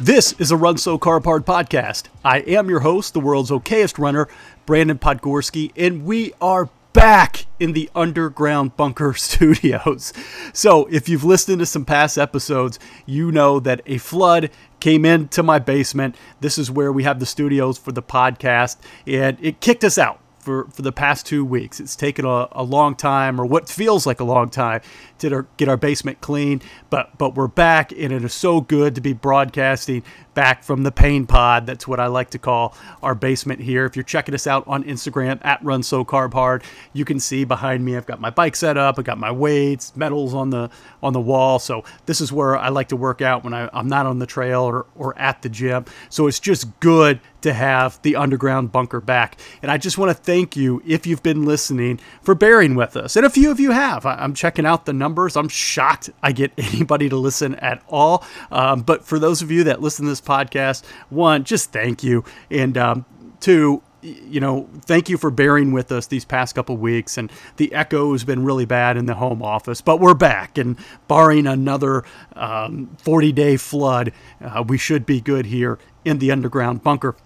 this 0.00 0.32
is 0.34 0.50
a 0.50 0.56
Run 0.56 0.78
Slow 0.78 0.98
Carb 0.98 1.24
Hard 1.24 1.44
podcast. 1.44 2.04
I 2.24 2.38
am 2.40 2.68
your 2.68 2.80
host, 2.80 3.12
the 3.12 3.20
world's 3.20 3.50
okayest 3.50 3.98
runner, 3.98 4.28
Brandon 4.64 4.98
Podgorski, 4.98 5.72
and 5.76 6.04
we 6.04 6.32
are 6.40 6.70
back 6.92 7.46
in 7.58 7.72
the 7.72 7.90
underground 7.94 8.76
bunker 8.76 9.14
studios. 9.16 10.12
So, 10.52 10.86
if 10.86 11.08
you've 11.08 11.24
listened 11.24 11.58
to 11.58 11.66
some 11.66 11.84
past 11.84 12.18
episodes, 12.18 12.78
you 13.04 13.32
know 13.32 13.58
that 13.60 13.82
a 13.86 13.98
flood 13.98 14.50
came 14.80 15.04
into 15.04 15.42
my 15.42 15.58
basement. 15.58 16.16
This 16.40 16.56
is 16.56 16.70
where 16.70 16.92
we 16.92 17.02
have 17.02 17.18
the 17.18 17.26
studios 17.26 17.76
for 17.76 17.92
the 17.92 18.02
podcast, 18.02 18.76
and 19.06 19.36
it 19.40 19.60
kicked 19.60 19.82
us 19.82 19.98
out. 19.98 20.20
For, 20.46 20.68
for 20.70 20.82
the 20.82 20.92
past 20.92 21.26
two 21.26 21.44
weeks. 21.44 21.80
It's 21.80 21.96
taken 21.96 22.24
a, 22.24 22.46
a 22.52 22.62
long 22.62 22.94
time, 22.94 23.40
or 23.40 23.44
what 23.44 23.68
feels 23.68 24.06
like 24.06 24.20
a 24.20 24.24
long 24.24 24.48
time, 24.48 24.80
to 25.18 25.44
get 25.56 25.68
our 25.68 25.76
basement 25.76 26.20
clean. 26.20 26.62
But 26.88 27.18
but 27.18 27.34
we're 27.34 27.48
back, 27.48 27.90
and 27.90 28.12
it 28.12 28.22
is 28.22 28.32
so 28.32 28.60
good 28.60 28.94
to 28.94 29.00
be 29.00 29.12
broadcasting 29.12 30.04
back 30.34 30.62
from 30.62 30.84
the 30.84 30.92
pain 30.92 31.26
pod. 31.26 31.66
That's 31.66 31.88
what 31.88 31.98
I 31.98 32.06
like 32.06 32.30
to 32.30 32.38
call 32.38 32.76
our 33.02 33.16
basement 33.16 33.60
here. 33.60 33.86
If 33.86 33.96
you're 33.96 34.04
checking 34.04 34.36
us 34.36 34.46
out 34.46 34.62
on 34.68 34.84
Instagram 34.84 35.44
at 35.44 35.64
Run 35.64 35.82
Slow 35.82 36.04
Carb 36.04 36.32
Hard, 36.32 36.62
you 36.92 37.04
can 37.04 37.18
see 37.18 37.44
behind 37.44 37.84
me 37.84 37.96
I've 37.96 38.06
got 38.06 38.20
my 38.20 38.30
bike 38.30 38.54
set 38.54 38.76
up. 38.76 39.00
I've 39.00 39.04
got 39.04 39.18
my 39.18 39.32
weights, 39.32 39.96
medals 39.96 40.32
on 40.32 40.50
the 40.50 40.70
on 41.02 41.12
the 41.12 41.20
wall. 41.20 41.58
So 41.58 41.82
this 42.04 42.20
is 42.20 42.30
where 42.30 42.56
I 42.56 42.68
like 42.68 42.88
to 42.88 42.96
work 42.96 43.20
out 43.20 43.42
when 43.42 43.52
I, 43.52 43.68
I'm 43.72 43.88
not 43.88 44.06
on 44.06 44.20
the 44.20 44.26
trail 44.26 44.62
or, 44.62 44.86
or 44.94 45.18
at 45.18 45.42
the 45.42 45.48
gym. 45.48 45.86
So 46.08 46.28
it's 46.28 46.38
just 46.38 46.78
good 46.78 47.18
to 47.46 47.54
have 47.54 48.00
the 48.02 48.16
underground 48.16 48.72
bunker 48.72 49.00
back. 49.00 49.38
And 49.62 49.70
I 49.70 49.78
just 49.78 49.98
want 49.98 50.10
to 50.10 50.14
thank 50.14 50.56
you 50.56 50.82
if 50.86 51.06
you've 51.06 51.22
been 51.22 51.44
listening 51.44 52.00
for 52.22 52.34
bearing 52.34 52.74
with 52.74 52.96
us. 52.96 53.16
And 53.16 53.24
a 53.24 53.30
few 53.30 53.50
of 53.50 53.58
you 53.58 53.70
have. 53.70 54.04
I'm 54.04 54.34
checking 54.34 54.66
out 54.66 54.84
the 54.84 54.92
numbers. 54.92 55.36
I'm 55.36 55.48
shocked 55.48 56.10
I 56.22 56.32
get 56.32 56.52
anybody 56.58 57.08
to 57.08 57.16
listen 57.16 57.54
at 57.56 57.82
all. 57.88 58.24
Um, 58.50 58.82
but 58.82 59.04
for 59.04 59.18
those 59.18 59.42
of 59.42 59.50
you 59.50 59.64
that 59.64 59.80
listen 59.80 60.04
to 60.04 60.10
this 60.10 60.20
podcast, 60.20 60.84
one, 61.08 61.44
just 61.44 61.72
thank 61.72 62.02
you. 62.02 62.24
And 62.50 62.76
um, 62.76 63.04
two, 63.40 63.82
you 64.02 64.40
know, 64.40 64.68
thank 64.82 65.08
you 65.08 65.16
for 65.16 65.30
bearing 65.30 65.72
with 65.72 65.90
us 65.90 66.06
these 66.06 66.24
past 66.24 66.54
couple 66.54 66.76
weeks. 66.76 67.16
And 67.16 67.30
the 67.56 67.72
echo 67.72 68.12
has 68.12 68.24
been 68.24 68.44
really 68.44 68.64
bad 68.64 68.96
in 68.96 69.06
the 69.06 69.14
home 69.14 69.42
office, 69.42 69.80
but 69.80 70.00
we're 70.00 70.14
back. 70.14 70.58
And 70.58 70.76
barring 71.08 71.46
another 71.46 72.04
40 72.34 73.28
um, 73.28 73.34
day 73.34 73.56
flood, 73.56 74.12
uh, 74.40 74.64
we 74.66 74.78
should 74.78 75.06
be 75.06 75.20
good 75.20 75.46
here 75.46 75.78
in 76.04 76.18
the 76.18 76.30
underground 76.30 76.82
bunker. 76.82 77.16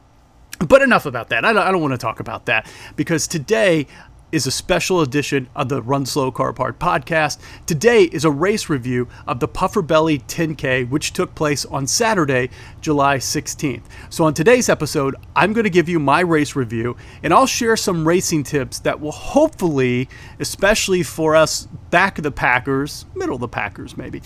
But 0.61 0.83
enough 0.83 1.07
about 1.07 1.31
that. 1.31 1.45
I 1.47 1.55
don't, 1.55 1.63
I 1.63 1.73
don't 1.73 1.81
want 1.81 1.95
to 1.95 1.99
talk 1.99 2.21
about 2.21 2.45
that 2.47 2.71
because 2.95 3.27
today 3.27 3.87
is 4.31 4.47
a 4.47 4.51
special 4.51 5.01
edition 5.01 5.49
of 5.57 5.71
the 5.71 5.81
Run 5.81 6.05
Slow 6.05 6.31
Carb 6.31 6.59
Hard 6.59 6.79
podcast. 6.79 7.39
Today 7.65 8.05
is 8.05 8.27
a 8.27 8.31
race 8.31 8.69
review 8.69 9.09
of 9.27 9.41
the 9.41 9.49
Pufferbelly 9.49 10.23
10K, 10.27 10.89
which 10.91 11.15
took 11.15 11.35
place 11.35 11.65
on 11.65 11.87
Saturday, 11.87 12.51
July 12.83 13.17
16th. 13.17 13.85
So, 14.11 14.25
on 14.25 14.35
today's 14.35 14.69
episode, 14.69 15.17
I'm 15.35 15.55
going 15.55 15.65
to 15.65 15.71
give 15.71 15.89
you 15.89 15.99
my 15.99 16.21
race 16.21 16.55
review 16.55 16.95
and 17.23 17.33
I'll 17.33 17.47
share 17.47 17.77
some 17.77 18.07
racing 18.07 18.45
tips 18.45 18.81
that 18.81 19.01
will 19.01 19.13
hopefully, 19.13 20.11
especially 20.39 21.03
for 21.03 21.35
us 21.35 21.67
back 21.91 22.19
of 22.19 22.23
the 22.23 22.31
Packers, 22.31 23.07
middle 23.15 23.37
of 23.37 23.41
the 23.41 23.49
Packers 23.49 23.97
maybe, 23.97 24.23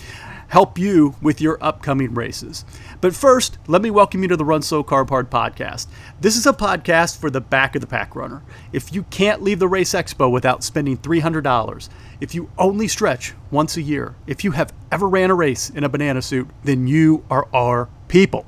help 0.47 0.77
you 0.77 1.15
with 1.21 1.41
your 1.41 1.57
upcoming 1.61 2.13
races. 2.13 2.65
But 3.01 3.15
first, 3.15 3.57
let 3.67 3.81
me 3.81 3.91
welcome 3.91 4.21
you 4.21 4.27
to 4.29 4.37
the 4.37 4.45
Run 4.45 4.61
Slow 4.61 4.83
Carb 4.83 5.09
Hard 5.09 5.29
podcast. 5.29 5.87
This 6.21 6.35
is 6.35 6.45
a 6.45 6.53
podcast 6.53 7.19
for 7.19 7.29
the 7.29 7.41
back 7.41 7.75
of 7.75 7.81
the 7.81 7.87
pack 7.87 8.15
runner. 8.15 8.41
If 8.71 8.93
you 8.93 9.03
can't 9.03 9.41
leave 9.41 9.59
the 9.59 9.67
race 9.67 9.93
expo 9.93 10.31
without 10.31 10.63
spending 10.63 10.97
$300, 10.97 11.89
if 12.21 12.35
you 12.35 12.49
only 12.57 12.87
stretch 12.87 13.33
once 13.51 13.77
a 13.77 13.81
year, 13.81 14.15
if 14.27 14.43
you 14.43 14.51
have 14.51 14.73
ever 14.91 15.09
ran 15.09 15.31
a 15.31 15.35
race 15.35 15.69
in 15.69 15.83
a 15.83 15.89
banana 15.89 16.21
suit, 16.21 16.47
then 16.63 16.87
you 16.87 17.23
are 17.29 17.47
our 17.53 17.89
people. 18.07 18.45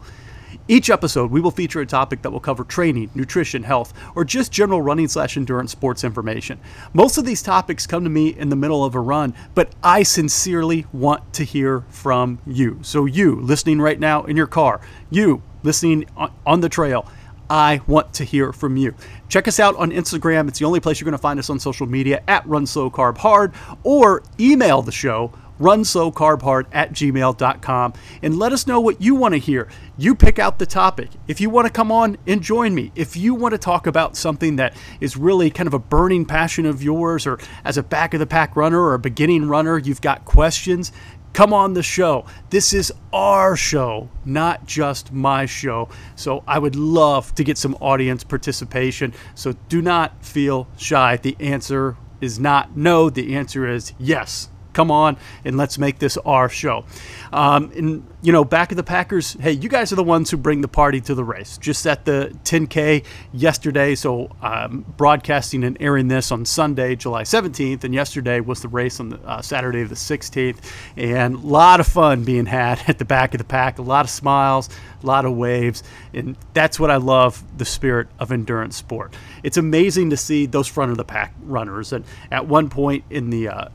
Each 0.69 0.89
episode, 0.89 1.31
we 1.31 1.39
will 1.39 1.51
feature 1.51 1.79
a 1.79 1.85
topic 1.85 2.23
that 2.23 2.31
will 2.31 2.41
cover 2.41 2.65
training, 2.65 3.09
nutrition, 3.15 3.63
health, 3.63 3.93
or 4.15 4.25
just 4.25 4.51
general 4.51 4.81
running 4.81 5.07
slash 5.07 5.37
endurance 5.37 5.71
sports 5.71 6.03
information. 6.03 6.59
Most 6.93 7.17
of 7.17 7.23
these 7.23 7.41
topics 7.41 7.87
come 7.87 8.03
to 8.03 8.09
me 8.09 8.37
in 8.37 8.49
the 8.49 8.57
middle 8.57 8.83
of 8.83 8.93
a 8.93 8.99
run, 8.99 9.33
but 9.55 9.71
I 9.81 10.03
sincerely 10.03 10.85
want 10.91 11.31
to 11.35 11.45
hear 11.45 11.85
from 11.87 12.39
you. 12.45 12.79
So, 12.81 13.05
you 13.05 13.39
listening 13.39 13.79
right 13.79 13.97
now 13.97 14.23
in 14.25 14.35
your 14.35 14.45
car, 14.45 14.81
you 15.09 15.41
listening 15.63 16.03
on 16.45 16.59
the 16.59 16.67
trail, 16.67 17.09
I 17.49 17.79
want 17.87 18.13
to 18.15 18.25
hear 18.25 18.51
from 18.51 18.75
you. 18.75 18.93
Check 19.29 19.47
us 19.47 19.61
out 19.61 19.77
on 19.77 19.91
Instagram. 19.91 20.49
It's 20.49 20.59
the 20.59 20.65
only 20.65 20.81
place 20.81 20.99
you're 20.99 21.05
going 21.05 21.13
to 21.13 21.17
find 21.17 21.39
us 21.39 21.49
on 21.49 21.61
social 21.61 21.87
media 21.87 22.21
at 22.27 22.45
Run 22.45 22.65
Slow 22.65 22.91
Carb 22.91 23.17
Hard, 23.19 23.53
or 23.83 24.21
email 24.37 24.81
the 24.81 24.91
show 24.91 25.31
runslowcarbhard 25.59 26.65
at 26.71 26.91
gmail.com 26.91 27.93
and 28.21 28.39
let 28.39 28.53
us 28.53 28.67
know 28.67 28.79
what 28.79 29.01
you 29.01 29.15
want 29.15 29.33
to 29.33 29.39
hear. 29.39 29.67
You 29.97 30.15
pick 30.15 30.39
out 30.39 30.59
the 30.59 30.65
topic. 30.65 31.09
If 31.27 31.41
you 31.41 31.49
want 31.49 31.67
to 31.67 31.73
come 31.73 31.91
on 31.91 32.17
and 32.27 32.41
join 32.41 32.75
me, 32.75 32.91
if 32.95 33.15
you 33.15 33.33
want 33.33 33.53
to 33.53 33.57
talk 33.57 33.87
about 33.87 34.15
something 34.15 34.57
that 34.57 34.75
is 35.01 35.17
really 35.17 35.49
kind 35.49 35.67
of 35.67 35.73
a 35.73 35.79
burning 35.79 36.25
passion 36.25 36.65
of 36.65 36.83
yours, 36.83 37.25
or 37.25 37.39
as 37.63 37.77
a 37.77 37.83
back 37.83 38.13
of 38.13 38.19
the 38.19 38.27
pack 38.27 38.55
runner 38.55 38.79
or 38.79 38.93
a 38.93 38.99
beginning 38.99 39.47
runner, 39.47 39.77
you've 39.77 40.01
got 40.01 40.25
questions, 40.25 40.91
come 41.33 41.53
on 41.53 41.73
the 41.73 41.83
show. 41.83 42.25
This 42.49 42.73
is 42.73 42.91
our 43.13 43.55
show, 43.55 44.09
not 44.25 44.65
just 44.65 45.11
my 45.11 45.45
show. 45.45 45.89
So 46.15 46.43
I 46.47 46.59
would 46.59 46.75
love 46.75 47.33
to 47.35 47.43
get 47.43 47.57
some 47.57 47.75
audience 47.75 48.23
participation. 48.23 49.13
So 49.35 49.53
do 49.69 49.81
not 49.81 50.23
feel 50.23 50.67
shy. 50.77 51.17
The 51.17 51.35
answer 51.39 51.97
is 52.21 52.39
not 52.39 52.75
no, 52.75 53.09
the 53.09 53.35
answer 53.35 53.67
is 53.67 53.93
yes 53.99 54.49
come 54.77 54.91
on 54.91 55.17
and 55.43 55.57
let's 55.57 55.79
make 55.79 55.97
this 55.97 56.17
our 56.17 56.47
show. 56.47 56.85
Um, 57.33 57.71
and, 57.75 58.07
you 58.21 58.31
know, 58.31 58.45
back 58.45 58.71
of 58.71 58.77
the 58.77 58.83
Packers, 58.83 59.33
hey, 59.33 59.51
you 59.51 59.69
guys 59.69 59.91
are 59.91 59.95
the 59.95 60.03
ones 60.03 60.29
who 60.29 60.37
bring 60.37 60.61
the 60.61 60.67
party 60.67 61.01
to 61.01 61.15
the 61.15 61.23
race. 61.23 61.57
Just 61.57 61.87
at 61.87 62.05
the 62.05 62.31
10K 62.43 63.03
yesterday, 63.33 63.95
so 63.95 64.29
um, 64.43 64.85
broadcasting 64.95 65.63
and 65.63 65.77
airing 65.79 66.09
this 66.09 66.31
on 66.31 66.45
Sunday, 66.45 66.95
July 66.95 67.23
17th, 67.23 67.83
and 67.85 67.93
yesterday 67.93 68.39
was 68.39 68.61
the 68.61 68.67
race 68.67 68.99
on 68.99 69.09
the, 69.09 69.19
uh, 69.25 69.41
Saturday 69.41 69.83
the 69.83 69.95
16th. 69.95 70.57
And 70.95 71.33
a 71.33 71.39
lot 71.39 71.79
of 71.79 71.87
fun 71.87 72.23
being 72.23 72.45
had 72.45 72.79
at 72.87 72.99
the 72.99 73.05
back 73.05 73.33
of 73.33 73.39
the 73.39 73.45
pack, 73.45 73.79
a 73.79 73.81
lot 73.81 74.05
of 74.05 74.11
smiles, 74.11 74.69
a 75.01 75.05
lot 75.07 75.25
of 75.25 75.35
waves. 75.35 75.81
And 76.13 76.37
that's 76.53 76.79
what 76.79 76.91
I 76.91 76.97
love 76.97 77.43
the 77.57 77.65
spirit 77.65 78.09
of 78.19 78.31
endurance 78.31 78.75
sport. 78.75 79.15
It's 79.41 79.57
amazing 79.57 80.11
to 80.11 80.17
see 80.17 80.45
those 80.45 80.67
front 80.67 80.91
of 80.91 80.97
the 80.97 81.03
pack 81.03 81.33
runners. 81.41 81.93
And 81.93 82.05
at 82.29 82.47
one 82.47 82.69
point 82.69 83.03
in 83.09 83.31
the 83.31 83.47
uh, 83.47 83.69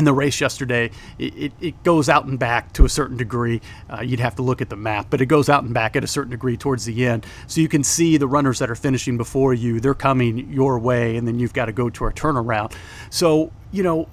in 0.00 0.04
the 0.04 0.12
race 0.12 0.40
yesterday, 0.40 0.90
it, 1.18 1.52
it, 1.60 1.82
goes 1.84 2.08
out 2.08 2.24
and 2.24 2.38
back 2.38 2.72
to 2.72 2.84
a 2.86 2.88
certain 2.88 3.16
degree. 3.16 3.60
Uh, 3.88 4.00
you'd 4.00 4.18
have 4.18 4.34
to 4.34 4.42
look 4.42 4.60
at 4.60 4.70
the 4.70 4.76
map, 4.76 5.06
but 5.10 5.20
it 5.20 5.26
goes 5.26 5.48
out 5.48 5.62
and 5.62 5.74
back 5.74 5.94
at 5.94 6.02
a 6.02 6.06
certain 6.06 6.30
degree 6.30 6.56
towards 6.56 6.86
the 6.86 7.06
end. 7.06 7.26
So 7.46 7.60
you 7.60 7.68
can 7.68 7.84
see 7.84 8.16
the 8.16 8.26
runners 8.26 8.58
that 8.60 8.70
are 8.70 8.74
finishing 8.74 9.18
before 9.18 9.52
you, 9.52 9.78
they're 9.78 9.94
coming 9.94 10.50
your 10.50 10.78
way, 10.78 11.16
and 11.16 11.28
then 11.28 11.38
you've 11.38 11.52
got 11.52 11.66
to 11.66 11.72
go 11.72 11.90
to 11.90 12.06
a 12.06 12.12
turnaround. 12.12 12.72
So, 13.10 13.52
you 13.72 13.82
know, 13.82 14.08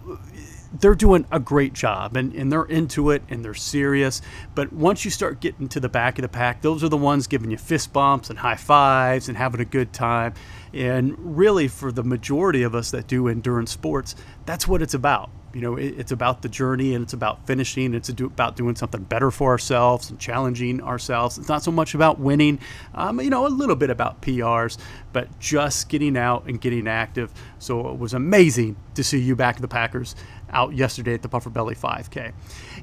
they're 0.79 0.95
doing 0.95 1.25
a 1.31 1.39
great 1.39 1.71
job 1.71 2.17
and, 2.17 2.33
and 2.33 2.51
they're 2.51 2.65
into 2.65 3.11
it 3.11 3.23
and 3.29 3.43
they're 3.43 3.53
serious. 3.53 4.21
But 4.53 4.73
once 4.73 5.05
you 5.05 5.11
start 5.11 5.39
getting 5.39 5.69
to 5.69 5.79
the 5.79 5.89
back 5.89 6.17
of 6.17 6.23
the 6.23 6.29
pack, 6.29 6.61
those 6.61 6.83
are 6.83 6.89
the 6.89 6.97
ones 6.97 7.27
giving 7.27 7.49
you 7.49 7.57
fist 7.57 7.93
bumps 7.93 8.29
and 8.29 8.37
high 8.37 8.55
fives 8.55 9.29
and 9.29 9.37
having 9.37 9.61
a 9.61 9.65
good 9.65 9.93
time. 9.93 10.33
And 10.73 11.15
really, 11.17 11.69
for 11.69 11.93
the 11.93 12.03
majority 12.03 12.63
of 12.63 12.75
us 12.75 12.91
that 12.91 13.07
do 13.07 13.29
endurance 13.29 13.71
sports, 13.71 14.15
that's 14.45 14.67
what 14.67 14.81
it's 14.81 14.93
about. 14.93 15.29
You 15.53 15.61
know, 15.61 15.75
it, 15.75 15.95
it's 15.97 16.11
about 16.11 16.41
the 16.41 16.49
journey 16.49 16.93
and 16.93 17.03
it's 17.03 17.13
about 17.13 17.45
finishing. 17.47 17.93
It's 17.93 18.09
do, 18.09 18.25
about 18.25 18.55
doing 18.55 18.75
something 18.75 19.03
better 19.03 19.31
for 19.31 19.51
ourselves 19.51 20.09
and 20.09 20.19
challenging 20.19 20.81
ourselves. 20.81 21.37
It's 21.37 21.49
not 21.49 21.63
so 21.63 21.71
much 21.71 21.93
about 21.93 22.19
winning, 22.19 22.59
um, 22.93 23.19
you 23.19 23.29
know, 23.29 23.47
a 23.47 23.49
little 23.49 23.75
bit 23.75 23.89
about 23.89 24.21
PRs, 24.21 24.77
but 25.13 25.39
just 25.39 25.89
getting 25.89 26.17
out 26.17 26.45
and 26.45 26.59
getting 26.59 26.87
active. 26.87 27.31
So 27.59 27.89
it 27.89 27.97
was 27.97 28.13
amazing 28.13 28.75
to 28.95 29.03
see 29.03 29.19
you 29.19 29.35
back 29.35 29.55
at 29.55 29.61
the 29.61 29.67
Packers 29.67 30.15
out 30.49 30.73
yesterday 30.73 31.13
at 31.13 31.21
the 31.21 31.29
Pufferbelly 31.29 31.77
5K. 31.77 32.33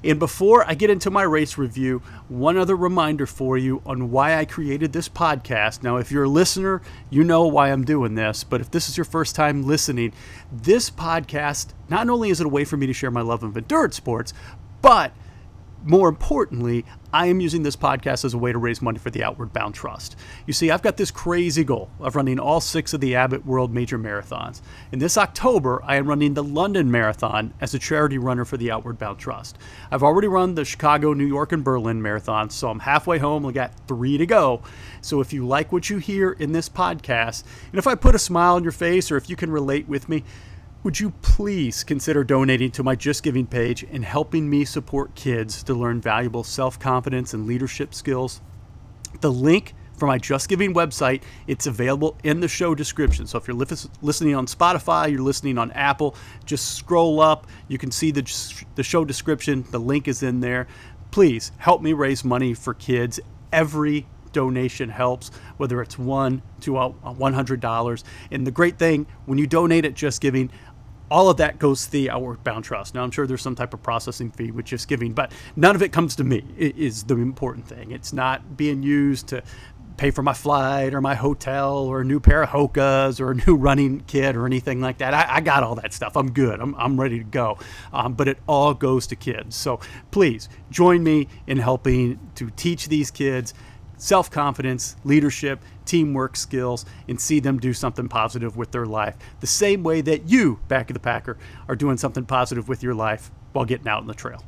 And 0.04 0.18
before 0.18 0.68
I 0.68 0.74
get 0.74 0.90
into 0.90 1.10
my 1.10 1.22
race 1.22 1.56
review, 1.56 2.02
one 2.28 2.58
other 2.58 2.76
reminder 2.76 3.24
for 3.24 3.56
you 3.56 3.80
on 3.86 4.10
why 4.10 4.36
I 4.36 4.44
created 4.44 4.92
this 4.92 5.08
podcast. 5.08 5.82
Now, 5.82 5.96
if 5.96 6.12
you're 6.12 6.24
a 6.24 6.28
listener, 6.28 6.82
you 7.08 7.24
know 7.24 7.46
why 7.46 7.72
I'm 7.72 7.84
doing 7.84 8.14
this, 8.14 8.44
but 8.44 8.60
if 8.60 8.70
this 8.70 8.90
is 8.90 8.98
your 8.98 9.06
first 9.06 9.34
time 9.34 9.66
listening, 9.66 10.12
this 10.52 10.90
podcast 10.90 11.68
not 11.88 12.10
only 12.10 12.28
is 12.28 12.38
it 12.38 12.46
a 12.46 12.50
way 12.50 12.66
for 12.66 12.76
me 12.76 12.86
to 12.86 12.92
share 12.92 13.10
my 13.10 13.22
love 13.22 13.42
of 13.42 13.56
endurance 13.56 13.96
sports, 13.96 14.34
but 14.82 15.12
more 15.84 16.08
importantly, 16.08 16.84
I 17.12 17.26
am 17.26 17.40
using 17.40 17.62
this 17.62 17.76
podcast 17.76 18.24
as 18.24 18.34
a 18.34 18.38
way 18.38 18.52
to 18.52 18.58
raise 18.58 18.80
money 18.80 18.98
for 18.98 19.10
the 19.10 19.22
Outward 19.22 19.52
Bound 19.52 19.74
Trust. 19.74 20.16
You 20.46 20.52
see, 20.52 20.70
I've 20.70 20.82
got 20.82 20.96
this 20.96 21.10
crazy 21.10 21.62
goal 21.62 21.90
of 22.00 22.16
running 22.16 22.40
all 22.40 22.60
six 22.60 22.94
of 22.94 23.00
the 23.00 23.14
Abbott 23.14 23.44
World 23.44 23.72
Major 23.72 23.98
Marathons. 23.98 24.62
In 24.92 24.98
this 24.98 25.18
October, 25.18 25.82
I 25.84 25.96
am 25.96 26.08
running 26.08 26.34
the 26.34 26.42
London 26.42 26.90
Marathon 26.90 27.52
as 27.60 27.74
a 27.74 27.78
charity 27.78 28.18
runner 28.18 28.44
for 28.44 28.56
the 28.56 28.70
Outward 28.70 28.98
Bound 28.98 29.18
Trust. 29.18 29.58
I've 29.90 30.02
already 30.02 30.26
run 30.26 30.54
the 30.54 30.64
Chicago, 30.64 31.12
New 31.12 31.26
York, 31.26 31.52
and 31.52 31.62
Berlin 31.62 32.00
marathons, 32.00 32.52
so 32.52 32.70
I'm 32.70 32.80
halfway 32.80 33.18
home. 33.18 33.44
I 33.46 33.52
got 33.52 33.72
three 33.86 34.16
to 34.16 34.26
go. 34.26 34.62
So 35.02 35.20
if 35.20 35.32
you 35.32 35.46
like 35.46 35.70
what 35.70 35.90
you 35.90 35.98
hear 35.98 36.32
in 36.32 36.52
this 36.52 36.68
podcast, 36.68 37.44
and 37.70 37.78
if 37.78 37.86
I 37.86 37.94
put 37.94 38.14
a 38.14 38.18
smile 38.18 38.54
on 38.54 38.62
your 38.62 38.72
face 38.72 39.12
or 39.12 39.16
if 39.16 39.28
you 39.28 39.36
can 39.36 39.50
relate 39.50 39.86
with 39.86 40.08
me, 40.08 40.24
Would 40.84 41.00
you 41.00 41.12
please 41.22 41.82
consider 41.82 42.24
donating 42.24 42.70
to 42.72 42.82
my 42.82 42.94
JustGiving 42.94 43.48
page 43.48 43.86
and 43.90 44.04
helping 44.04 44.50
me 44.50 44.66
support 44.66 45.14
kids 45.14 45.62
to 45.62 45.72
learn 45.72 45.98
valuable 45.98 46.44
self 46.44 46.78
confidence 46.78 47.32
and 47.32 47.46
leadership 47.46 47.94
skills? 47.94 48.42
The 49.22 49.32
link 49.32 49.72
for 49.96 50.06
my 50.06 50.18
JustGiving 50.18 50.74
website, 50.74 51.22
it's 51.46 51.66
available 51.66 52.18
in 52.22 52.40
the 52.40 52.48
show 52.48 52.74
description. 52.74 53.26
So 53.26 53.38
if 53.38 53.48
you're 53.48 53.56
li- 53.56 53.66
listening 54.02 54.34
on 54.34 54.44
Spotify, 54.44 55.10
you're 55.10 55.22
listening 55.22 55.56
on 55.56 55.70
Apple, 55.70 56.16
just 56.44 56.74
scroll 56.74 57.18
up. 57.18 57.46
You 57.66 57.78
can 57.78 57.90
see 57.90 58.10
the, 58.10 58.64
the 58.74 58.82
show 58.82 59.06
description. 59.06 59.64
The 59.70 59.80
link 59.80 60.06
is 60.06 60.22
in 60.22 60.40
there. 60.40 60.66
Please 61.12 61.50
help 61.56 61.80
me 61.80 61.94
raise 61.94 62.26
money 62.26 62.52
for 62.52 62.74
kids. 62.74 63.18
Every 63.54 64.06
donation 64.34 64.90
helps, 64.90 65.30
whether 65.56 65.80
it's 65.80 65.98
one 65.98 66.42
to 66.60 66.72
$100. 66.72 68.04
And 68.30 68.46
the 68.46 68.50
great 68.50 68.78
thing, 68.78 69.06
when 69.24 69.38
you 69.38 69.46
donate 69.46 69.86
at 69.86 69.94
JustGiving, 69.94 70.50
all 71.14 71.30
of 71.30 71.36
that 71.36 71.60
goes 71.60 71.84
to 71.84 71.92
the 71.92 72.10
Outward 72.10 72.42
Bound 72.42 72.64
Trust. 72.64 72.92
Now, 72.92 73.04
I'm 73.04 73.12
sure 73.12 73.24
there's 73.24 73.40
some 73.40 73.54
type 73.54 73.72
of 73.72 73.80
processing 73.84 74.32
fee 74.32 74.50
with 74.50 74.66
JustGiving, 74.66 75.14
but 75.14 75.30
none 75.54 75.76
of 75.76 75.82
it 75.82 75.92
comes 75.92 76.16
to 76.16 76.24
me, 76.24 76.44
is 76.58 77.04
the 77.04 77.14
important 77.14 77.68
thing. 77.68 77.92
It's 77.92 78.12
not 78.12 78.56
being 78.56 78.82
used 78.82 79.28
to 79.28 79.44
pay 79.96 80.10
for 80.10 80.24
my 80.24 80.32
flight 80.32 80.92
or 80.92 81.00
my 81.00 81.14
hotel 81.14 81.76
or 81.76 82.00
a 82.00 82.04
new 82.04 82.18
pair 82.18 82.42
of 82.42 82.48
Hokas 82.48 83.20
or 83.20 83.30
a 83.30 83.34
new 83.46 83.54
running 83.54 84.00
kit 84.08 84.34
or 84.34 84.44
anything 84.44 84.80
like 84.80 84.98
that. 84.98 85.14
I, 85.14 85.36
I 85.36 85.40
got 85.40 85.62
all 85.62 85.76
that 85.76 85.92
stuff. 85.92 86.16
I'm 86.16 86.32
good. 86.32 86.58
I'm, 86.60 86.74
I'm 86.74 87.00
ready 87.00 87.18
to 87.18 87.24
go. 87.24 87.58
Um, 87.92 88.14
but 88.14 88.26
it 88.26 88.38
all 88.48 88.74
goes 88.74 89.06
to 89.06 89.14
kids. 89.14 89.54
So 89.54 89.78
please 90.10 90.48
join 90.72 91.04
me 91.04 91.28
in 91.46 91.58
helping 91.58 92.18
to 92.34 92.50
teach 92.50 92.88
these 92.88 93.12
kids 93.12 93.54
self 93.98 94.32
confidence, 94.32 94.96
leadership, 95.04 95.60
teamwork 95.94 96.34
skills, 96.34 96.84
and 97.08 97.20
see 97.20 97.38
them 97.38 97.56
do 97.60 97.72
something 97.72 98.08
positive 98.08 98.56
with 98.56 98.72
their 98.72 98.84
life. 98.84 99.14
The 99.38 99.46
same 99.46 99.84
way 99.84 100.00
that 100.00 100.28
you, 100.28 100.58
back 100.66 100.90
of 100.90 100.94
the 100.94 101.00
Packer, 101.00 101.38
are 101.68 101.76
doing 101.76 101.96
something 101.98 102.24
positive 102.24 102.68
with 102.68 102.82
your 102.82 102.94
life 102.94 103.30
while 103.52 103.64
getting 103.64 103.86
out 103.86 104.00
on 104.00 104.08
the 104.08 104.14
trail. 104.14 104.42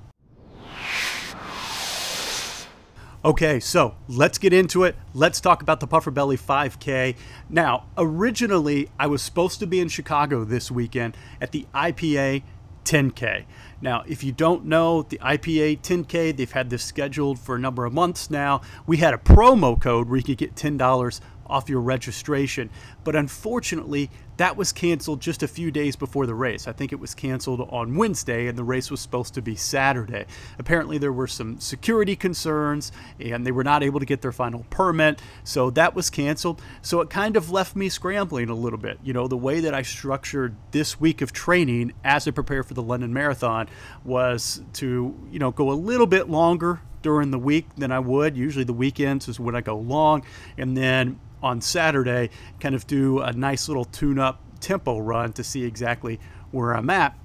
Okay, 3.25 3.61
so 3.61 3.95
let's 4.09 4.39
get 4.39 4.53
into 4.53 4.83
it. 4.83 4.97
Let's 5.15 5.41
talk 5.41 5.63
about 5.63 5.79
the 5.79 5.87
Pufferbelly 5.87 6.37
5K. 6.37 7.15
Now, 7.49 7.87
originally, 7.97 8.91
I 8.99 9.07
was 9.07 9.23
supposed 9.23 9.61
to 9.61 9.69
be 9.69 9.79
in 9.79 9.87
Chicago 9.89 10.43
this 10.43 10.69
weekend 10.69 11.17
at 11.41 11.53
the 11.53 11.67
IPA 11.73 12.43
10K. 12.85 13.45
Now, 13.81 14.05
if 14.07 14.25
you 14.25 14.33
don't 14.33 14.65
know, 14.65 15.03
the 15.03 15.19
IPA 15.19 15.81
10K, 15.83 16.37
they've 16.37 16.51
had 16.51 16.71
this 16.71 16.85
scheduled 16.85 17.39
for 17.39 17.57
a 17.57 17.59
number 17.59 17.85
of 17.85 17.93
months 17.93 18.31
now. 18.31 18.63
We 18.87 18.99
had 18.99 19.13
a 19.13 19.19
promo 19.19 19.81
code 19.81 20.09
where 20.09 20.17
you 20.17 20.23
could 20.23 20.39
get 20.39 20.55
$10 20.55 21.21
off 21.49 21.69
your 21.69 21.81
registration. 21.81 22.71
But 23.05 23.17
unfortunately, 23.17 24.11
that 24.37 24.57
was 24.57 24.73
canceled 24.73 25.21
just 25.21 25.43
a 25.43 25.49
few 25.49 25.71
days 25.71 25.97
before 25.97 26.27
the 26.27 26.35
race. 26.35 26.69
I 26.69 26.73
think 26.73 26.93
it 26.93 27.01
was 27.01 27.15
canceled 27.15 27.67
on 27.71 27.97
Wednesday, 27.97 28.49
and 28.49 28.59
the 28.59 28.65
race 28.65 28.91
was 28.91 29.01
supposed 29.01 29.35
to 29.35 29.43
be 29.43 29.57
Saturday. 29.57 30.27
Apparently, 30.59 30.99
there 30.99 31.13
were 31.13 31.27
some 31.27 31.59
security 31.59 32.17
concerns, 32.17 32.93
and 33.19 33.47
they 33.47 33.53
were 33.53 33.65
not 33.65 33.83
able 33.83 33.99
to 33.99 34.07
get 34.07 34.21
their 34.21 34.33
final 34.33 34.67
permit, 34.69 35.23
so 35.45 35.71
that 35.71 35.95
was 35.95 36.11
canceled. 36.11 36.61
So 36.83 37.01
it 37.01 37.09
kind 37.09 37.37
of 37.37 37.51
left 37.51 37.77
me 37.77 37.89
scrambling 37.89 38.51
a 38.51 38.55
little 38.55 38.79
bit. 38.79 38.99
You 39.03 39.15
know, 39.15 39.27
the 39.27 39.37
way 39.37 39.61
that 39.61 39.73
I 39.73 39.83
structured 39.83 40.55
this 40.71 41.01
week 41.01 41.23
of 41.23 41.33
training 41.33 41.93
as 42.05 42.29
I 42.29 42.31
prepare 42.31 42.63
for 42.63 42.75
the 42.75 42.83
London 42.83 43.15
Marathon 43.15 43.69
was 44.05 44.63
to, 44.75 45.15
you 45.31 45.39
know, 45.39 45.51
go 45.51 45.71
a 45.71 45.73
little 45.73 46.07
bit 46.07 46.29
longer 46.29 46.81
during 47.03 47.31
the 47.31 47.39
week 47.39 47.69
than 47.77 47.93
I 47.93 48.01
would. 48.01 48.37
Usually 48.37 48.65
the 48.65 48.73
weekends 48.73 49.29
is 49.29 49.39
when 49.39 49.55
I 49.55 49.61
go 49.61 49.79
long, 49.79 50.25
and 50.59 50.77
then 50.77 51.21
on 51.47 51.61
Saturday, 51.61 52.31
kind 52.61 52.75
of 52.75 52.87
do 52.87 53.21
a 53.21 53.33
nice 53.33 53.69
little 53.69 53.85
tune 53.85 54.19
up 54.19 54.43
tempo 54.61 54.99
run 54.99 55.33
to 55.35 55.45
see 55.45 55.65
exactly 55.65 56.21
where 56.51 56.73
I'm 56.75 56.91
at. 56.91 57.17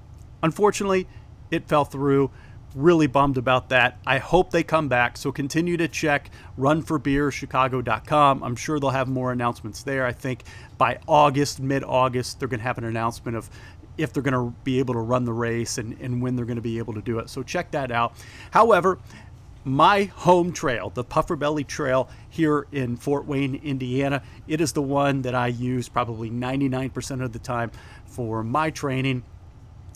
Unfortunately, 0.44 1.08
it 1.50 1.68
fell 1.68 1.86
through. 1.86 2.32
Really 2.74 3.08
bummed 3.08 3.38
about 3.38 3.68
that. 3.70 4.00
I 4.08 4.18
hope 4.18 4.52
they 4.52 4.64
come 4.64 4.88
back. 4.88 5.18
So 5.18 5.32
continue 5.32 5.76
to 5.76 5.90
check 5.90 6.32
runforbeerchicago.com. 6.58 8.44
I'm 8.44 8.56
sure 8.56 8.80
they'll 8.80 8.92
have 8.92 9.10
more 9.10 9.34
announcements 9.34 9.84
there. 9.84 10.06
I 10.06 10.14
think 10.14 10.44
by 10.78 11.00
August, 11.06 11.60
mid 11.60 11.84
August, 11.84 12.40
they're 12.40 12.48
going 12.48 12.62
to 12.62 12.66
have 12.66 12.78
an 12.78 12.86
announcement 12.86 13.36
of 13.36 13.50
if 13.98 14.14
they're 14.14 14.24
going 14.24 14.34
to 14.34 14.56
be 14.64 14.80
able 14.80 14.94
to 14.94 15.02
run 15.02 15.26
the 15.26 15.34
race 15.34 15.78
and, 15.78 16.00
and 16.00 16.22
when 16.22 16.38
they're 16.38 16.46
going 16.46 16.56
to 16.56 16.62
be 16.62 16.78
able 16.78 16.94
to 16.94 17.02
do 17.02 17.20
it. 17.20 17.30
So 17.30 17.44
check 17.44 17.72
that 17.72 17.92
out. 17.92 18.14
However, 18.52 19.00
my 19.64 20.04
home 20.04 20.52
trail, 20.52 20.90
the 20.90 21.04
Pufferbelly 21.04 21.66
Trail 21.66 22.10
here 22.30 22.68
in 22.72 22.98
Fort 22.98 23.26
Wayne, 23.26 23.56
Indiana. 23.56 24.24
It 24.48 24.62
is 24.62 24.74
the 24.74 24.82
one 24.82 25.22
that 25.24 25.36
I 25.36 25.48
use 25.48 25.90
probably 25.90 26.30
99% 26.30 27.24
of 27.24 27.34
the 27.34 27.40
time 27.40 27.72
for 28.06 28.44
my 28.44 28.70
training 28.70 29.24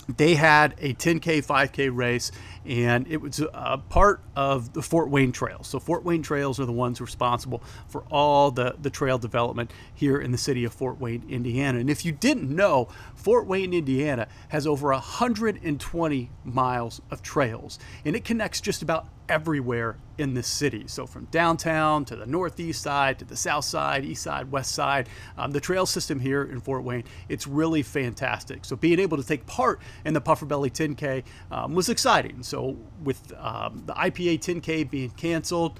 they 0.07 0.35
had 0.35 0.75
a 0.79 0.94
10K, 0.94 1.45
5K 1.45 1.89
race, 1.91 2.31
and 2.65 3.07
it 3.07 3.17
was 3.17 3.39
a 3.39 3.77
part 3.77 4.21
of 4.35 4.73
the 4.73 4.81
Fort 4.81 5.09
Wayne 5.09 5.31
Trails. 5.31 5.68
So, 5.68 5.79
Fort 5.79 6.03
Wayne 6.03 6.21
Trails 6.21 6.59
are 6.59 6.65
the 6.65 6.71
ones 6.71 7.01
responsible 7.01 7.63
for 7.88 8.03
all 8.11 8.51
the, 8.51 8.75
the 8.79 8.89
trail 8.89 9.18
development 9.18 9.71
here 9.94 10.19
in 10.19 10.31
the 10.31 10.38
city 10.38 10.63
of 10.63 10.73
Fort 10.73 11.00
Wayne, 11.00 11.23
Indiana. 11.27 11.79
And 11.79 11.89
if 11.89 12.06
you 12.06 12.11
didn't 12.11 12.56
know, 12.56 12.88
Fort 13.15 13.47
Wayne, 13.47 13.73
Indiana 13.73 14.27
has 14.50 14.68
over 14.68 14.89
120 14.89 16.31
miles 16.44 17.01
of 17.09 17.21
trails, 17.21 17.79
and 18.03 18.15
it 18.15 18.23
connects 18.23 18.61
just 18.61 18.81
about 18.81 19.07
everywhere 19.30 19.98
in 20.18 20.33
the 20.33 20.44
city. 20.44 20.86
So 20.88 21.06
from 21.06 21.25
downtown 21.25 22.06
to 22.06 22.16
the 22.16 22.25
northeast 22.25 22.81
side 22.81 23.19
to 23.19 23.25
the 23.25 23.36
south 23.36 23.66
side, 23.66 24.06
east 24.06 24.24
side, 24.24 24.51
west 24.51 24.74
side, 24.74 25.10
um, 25.38 25.51
the 25.51 25.60
trail 25.60 25.86
system 25.86 26.19
here 26.19 26.44
in 26.44 26.62
Fort 26.62 26.83
Wayne, 26.83 27.04
it's 27.27 27.48
really 27.48 27.81
fantastic. 27.81 28.66
So 28.66 28.75
being 28.75 29.00
able 29.00 29.18
to 29.18 29.24
take 29.24 29.45
part 29.45 29.80
in 30.06 30.13
the 30.13 30.22
Pufferbelly 30.22 30.72
10K 30.72 31.24
um, 31.51 31.75
was 31.75 31.89
exciting. 31.89 32.44
So 32.44 32.77
with 33.04 33.33
um, 33.38 33.83
the 33.86 33.94
IPA 33.94 34.39
10K 34.39 34.89
being 34.89 35.10
canceled, 35.12 35.80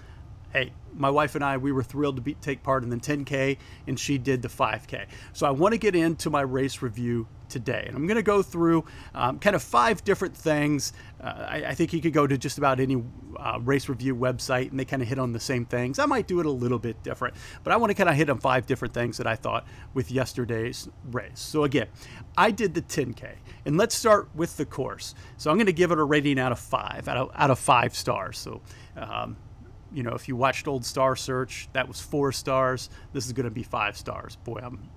hey, 0.56 0.72
my 0.94 1.10
wife 1.10 1.36
and 1.36 1.44
I, 1.44 1.58
we 1.58 1.74
were 1.74 1.84
thrilled 1.84 2.16
to 2.16 2.22
be, 2.22 2.36
take 2.36 2.64
part 2.64 2.84
in 2.84 2.90
the 2.90 2.96
10K, 2.96 3.58
and 3.88 4.00
she 4.00 4.18
did 4.18 4.42
the 4.42 4.48
5K. 4.48 5.08
So 5.34 5.46
I 5.46 5.50
want 5.50 5.74
to 5.74 5.78
get 5.78 5.96
into 5.96 6.30
my 6.30 6.42
race 6.42 6.82
review 6.82 7.28
today. 7.50 7.84
And 7.86 7.96
I'm 7.96 8.08
going 8.08 8.16
to 8.16 8.24
go 8.24 8.42
through 8.42 8.86
um, 9.14 9.38
kind 9.38 9.54
of 9.54 9.62
five 9.62 10.04
different 10.06 10.36
things. 10.36 10.94
Uh, 11.22 11.46
I, 11.48 11.56
I, 11.68 11.76
think 11.76 11.92
you 11.94 12.02
could 12.02 12.14
go 12.14 12.26
to 12.26 12.38
just 12.38 12.58
about 12.58 12.80
any 12.80 13.04
uh, 13.38 13.60
race 13.62 13.88
review 13.88 14.16
website 14.16 14.72
and 14.72 14.80
they 14.80 14.86
kind 14.86 15.02
of 15.02 15.08
hit 15.08 15.20
on 15.20 15.32
the 15.32 15.40
same 15.40 15.66
things. 15.66 16.00
I 16.00 16.06
might 16.06 16.26
do 16.26 16.40
it 16.40 16.46
a 16.46 16.52
little 16.52 16.80
bit 16.80 17.04
different, 17.04 17.36
but 17.64 17.72
I 17.72 17.78
want 17.78 17.92
to 17.92 17.94
kind 17.94 18.10
of 18.10 18.16
hit 18.16 18.30
on 18.30 18.40
five 18.40 18.66
different 18.66 18.94
things 18.94 19.18
that 19.18 19.28
I 19.28 19.36
thought 19.36 19.68
with 19.94 20.10
yesterday's 20.12 20.88
race. 21.12 21.40
So 21.40 21.66
again, 21.66 21.88
I 22.38 22.50
did 22.50 22.74
the 22.74 22.82
10K, 22.82 23.36
and 23.66 23.78
let's 23.78 23.94
start 23.94 24.30
with 24.34 24.58
the 24.58 24.66
course. 24.66 25.14
So 25.38 25.52
I'm 25.52 25.58
going 25.58 25.68
to 25.68 25.74
give 25.74 25.92
it 25.92 26.00
a 26.00 26.04
rating 26.04 26.40
out 26.40 26.52
of 26.52 26.60
five, 26.60 27.08
out 27.08 27.18
of, 27.18 27.32
out 27.36 27.52
of 27.52 27.60
five 27.60 27.96
stars. 27.96 28.40
So 28.40 28.62
um, 28.98 29.38
you 29.96 30.04
know, 30.04 30.12
if 30.12 30.28
you 30.28 30.36
watched 30.36 30.68
Old 30.68 30.86
Star 30.86 31.16
Search, 31.16 31.70
that 31.72 31.88
was 31.88 32.02
four 32.02 32.34
stars. 32.34 32.90
This 33.14 33.26
is 33.26 33.32
going 33.32 33.46
to 33.46 33.52
be 33.52 33.64
five 33.64 33.98
stars. 33.98 34.36
Boy, 34.36 34.60
I'm 34.62 34.90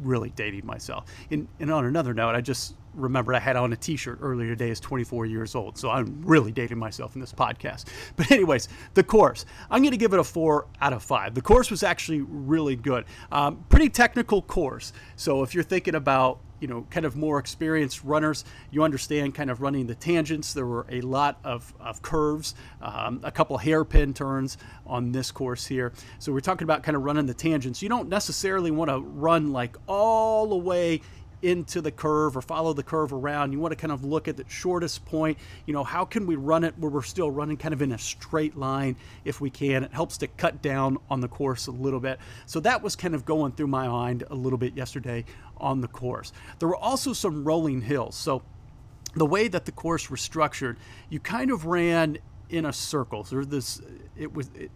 really 0.00 0.30
dating 0.30 0.64
myself. 0.64 1.04
And, 1.30 1.46
and 1.60 1.70
on 1.70 1.84
another 1.84 2.14
note, 2.14 2.34
I 2.34 2.40
just 2.40 2.74
remembered 2.94 3.34
I 3.34 3.38
had 3.38 3.56
on 3.56 3.72
a 3.72 3.76
T-shirt 3.76 4.18
earlier 4.22 4.48
today 4.48 4.70
as 4.70 4.80
24 4.80 5.26
years 5.26 5.54
old, 5.54 5.76
so 5.76 5.90
I'm 5.90 6.22
really 6.24 6.52
dating 6.52 6.78
myself 6.78 7.14
in 7.14 7.20
this 7.20 7.32
podcast. 7.32 7.84
But 8.16 8.30
anyways, 8.30 8.68
the 8.94 9.04
course, 9.04 9.44
I'm 9.70 9.82
going 9.82 9.92
to 9.92 9.98
give 9.98 10.14
it 10.14 10.18
a 10.18 10.24
four 10.24 10.66
out 10.80 10.94
of 10.94 11.02
five. 11.02 11.34
The 11.34 11.42
course 11.42 11.70
was 11.70 11.82
actually 11.82 12.22
really 12.22 12.76
good, 12.76 13.04
um, 13.30 13.64
pretty 13.68 13.90
technical 13.90 14.40
course. 14.40 14.92
So 15.16 15.42
if 15.42 15.54
you're 15.54 15.64
thinking 15.64 15.94
about 15.94 16.40
you 16.60 16.68
know, 16.68 16.86
kind 16.90 17.06
of 17.06 17.16
more 17.16 17.38
experienced 17.38 18.02
runners, 18.04 18.44
you 18.70 18.82
understand 18.82 19.34
kind 19.34 19.50
of 19.50 19.60
running 19.60 19.86
the 19.86 19.94
tangents. 19.94 20.52
There 20.52 20.66
were 20.66 20.86
a 20.90 21.00
lot 21.00 21.38
of, 21.44 21.72
of 21.80 22.02
curves, 22.02 22.54
um, 22.82 23.20
a 23.22 23.30
couple 23.30 23.56
hairpin 23.58 24.14
turns 24.14 24.58
on 24.86 25.12
this 25.12 25.30
course 25.30 25.66
here. 25.66 25.92
So 26.18 26.32
we're 26.32 26.40
talking 26.40 26.64
about 26.64 26.82
kind 26.82 26.96
of 26.96 27.02
running 27.02 27.26
the 27.26 27.34
tangents. 27.34 27.82
You 27.82 27.88
don't 27.88 28.08
necessarily 28.08 28.70
want 28.70 28.90
to 28.90 29.00
run 29.00 29.52
like 29.52 29.76
all 29.86 30.46
the 30.46 30.56
way 30.56 31.00
into 31.42 31.80
the 31.80 31.90
curve 31.90 32.36
or 32.36 32.42
follow 32.42 32.72
the 32.72 32.82
curve 32.82 33.12
around. 33.12 33.52
You 33.52 33.60
want 33.60 33.72
to 33.72 33.76
kind 33.76 33.92
of 33.92 34.04
look 34.04 34.28
at 34.28 34.36
the 34.36 34.44
shortest 34.48 35.04
point. 35.04 35.38
You 35.66 35.72
know, 35.72 35.84
how 35.84 36.04
can 36.04 36.26
we 36.26 36.36
run 36.36 36.64
it 36.64 36.78
where 36.78 36.90
we're 36.90 37.02
still 37.02 37.30
running 37.30 37.56
kind 37.56 37.72
of 37.72 37.82
in 37.82 37.92
a 37.92 37.98
straight 37.98 38.56
line 38.56 38.96
if 39.24 39.40
we 39.40 39.50
can? 39.50 39.84
It 39.84 39.92
helps 39.92 40.18
to 40.18 40.26
cut 40.26 40.62
down 40.62 40.98
on 41.10 41.20
the 41.20 41.28
course 41.28 41.66
a 41.66 41.72
little 41.72 42.00
bit. 42.00 42.18
So 42.46 42.60
that 42.60 42.82
was 42.82 42.96
kind 42.96 43.14
of 43.14 43.24
going 43.24 43.52
through 43.52 43.68
my 43.68 43.88
mind 43.88 44.24
a 44.30 44.34
little 44.34 44.58
bit 44.58 44.74
yesterday 44.76 45.24
on 45.56 45.80
the 45.80 45.88
course. 45.88 46.32
There 46.58 46.68
were 46.68 46.76
also 46.76 47.12
some 47.12 47.44
rolling 47.44 47.82
hills. 47.82 48.16
So 48.16 48.42
the 49.14 49.26
way 49.26 49.48
that 49.48 49.64
the 49.64 49.72
course 49.72 50.10
was 50.10 50.20
structured, 50.20 50.78
you 51.08 51.20
kind 51.20 51.50
of 51.50 51.66
ran 51.66 52.18
in 52.50 52.64
a 52.64 52.72
circle. 52.72 53.24
So 53.24 53.42
this, 53.42 53.80
it 54.16 54.32
was 54.32 54.50
it, 54.54 54.70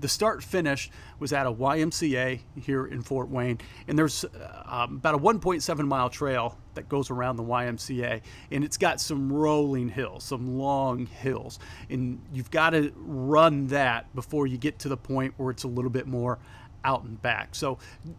the 0.00 0.08
start 0.08 0.42
finish 0.42 0.90
was 1.18 1.32
at 1.32 1.46
a 1.46 1.52
YMCA 1.52 2.40
here 2.60 2.86
in 2.86 3.02
Fort 3.02 3.28
Wayne, 3.28 3.58
and 3.88 3.98
there's 3.98 4.24
um, 4.66 4.96
about 4.96 5.14
a 5.14 5.18
1.7 5.18 5.86
mile 5.86 6.10
trail 6.10 6.58
that 6.74 6.88
goes 6.88 7.10
around 7.10 7.36
the 7.36 7.42
YMCA, 7.42 8.20
and 8.50 8.64
it's 8.64 8.76
got 8.76 9.00
some 9.00 9.32
rolling 9.32 9.88
hills, 9.88 10.24
some 10.24 10.58
long 10.58 11.06
hills, 11.06 11.58
and 11.88 12.20
you've 12.32 12.50
got 12.50 12.70
to 12.70 12.92
run 12.96 13.68
that 13.68 14.14
before 14.14 14.46
you 14.46 14.58
get 14.58 14.78
to 14.80 14.88
the 14.88 14.96
point 14.96 15.34
where 15.36 15.50
it's 15.50 15.64
a 15.64 15.68
little 15.68 15.90
bit 15.90 16.06
more 16.06 16.38
out 16.84 17.04
and 17.04 17.20
back. 17.22 17.54
So 17.54 17.78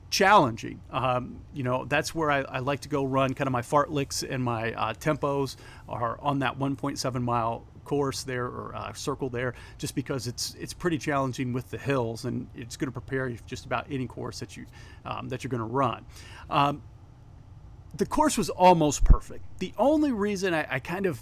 challenging. 0.09 0.81
Um, 0.89 1.41
you 1.53 1.63
know, 1.63 1.85
that's 1.85 2.15
where 2.15 2.31
I, 2.31 2.41
I, 2.41 2.59
like 2.59 2.79
to 2.81 2.89
go 2.89 3.05
run. 3.05 3.35
Kind 3.35 3.47
of 3.47 3.51
my 3.51 3.61
fartleks 3.61 4.27
and 4.27 4.43
my 4.43 4.73
uh, 4.73 4.93
tempos 4.93 5.55
are 5.87 6.19
on 6.19 6.39
that 6.39 6.57
1.7 6.57 7.21
mile 7.21 7.63
course 7.85 8.23
there 8.23 8.45
or 8.45 8.75
uh, 8.75 8.91
circle 8.93 9.29
there, 9.29 9.53
just 9.77 9.95
because 9.95 10.27
it's 10.27 10.55
it's 10.59 10.73
pretty 10.73 10.97
challenging 10.97 11.53
with 11.53 11.69
the 11.69 11.77
hills, 11.77 12.25
and 12.25 12.47
it's 12.55 12.75
going 12.75 12.87
to 12.87 12.91
prepare 12.91 13.29
you 13.29 13.37
for 13.37 13.47
just 13.47 13.65
about 13.65 13.87
any 13.89 14.07
course 14.07 14.39
that 14.39 14.57
you 14.57 14.65
um, 15.05 15.29
that 15.29 15.43
you're 15.43 15.49
going 15.49 15.59
to 15.59 15.65
run. 15.65 16.05
Um, 16.49 16.81
the 17.95 18.05
course 18.05 18.37
was 18.37 18.49
almost 18.49 19.05
perfect. 19.05 19.45
The 19.59 19.73
only 19.77 20.11
reason 20.11 20.53
I, 20.53 20.67
I 20.69 20.79
kind 20.79 21.05
of 21.05 21.21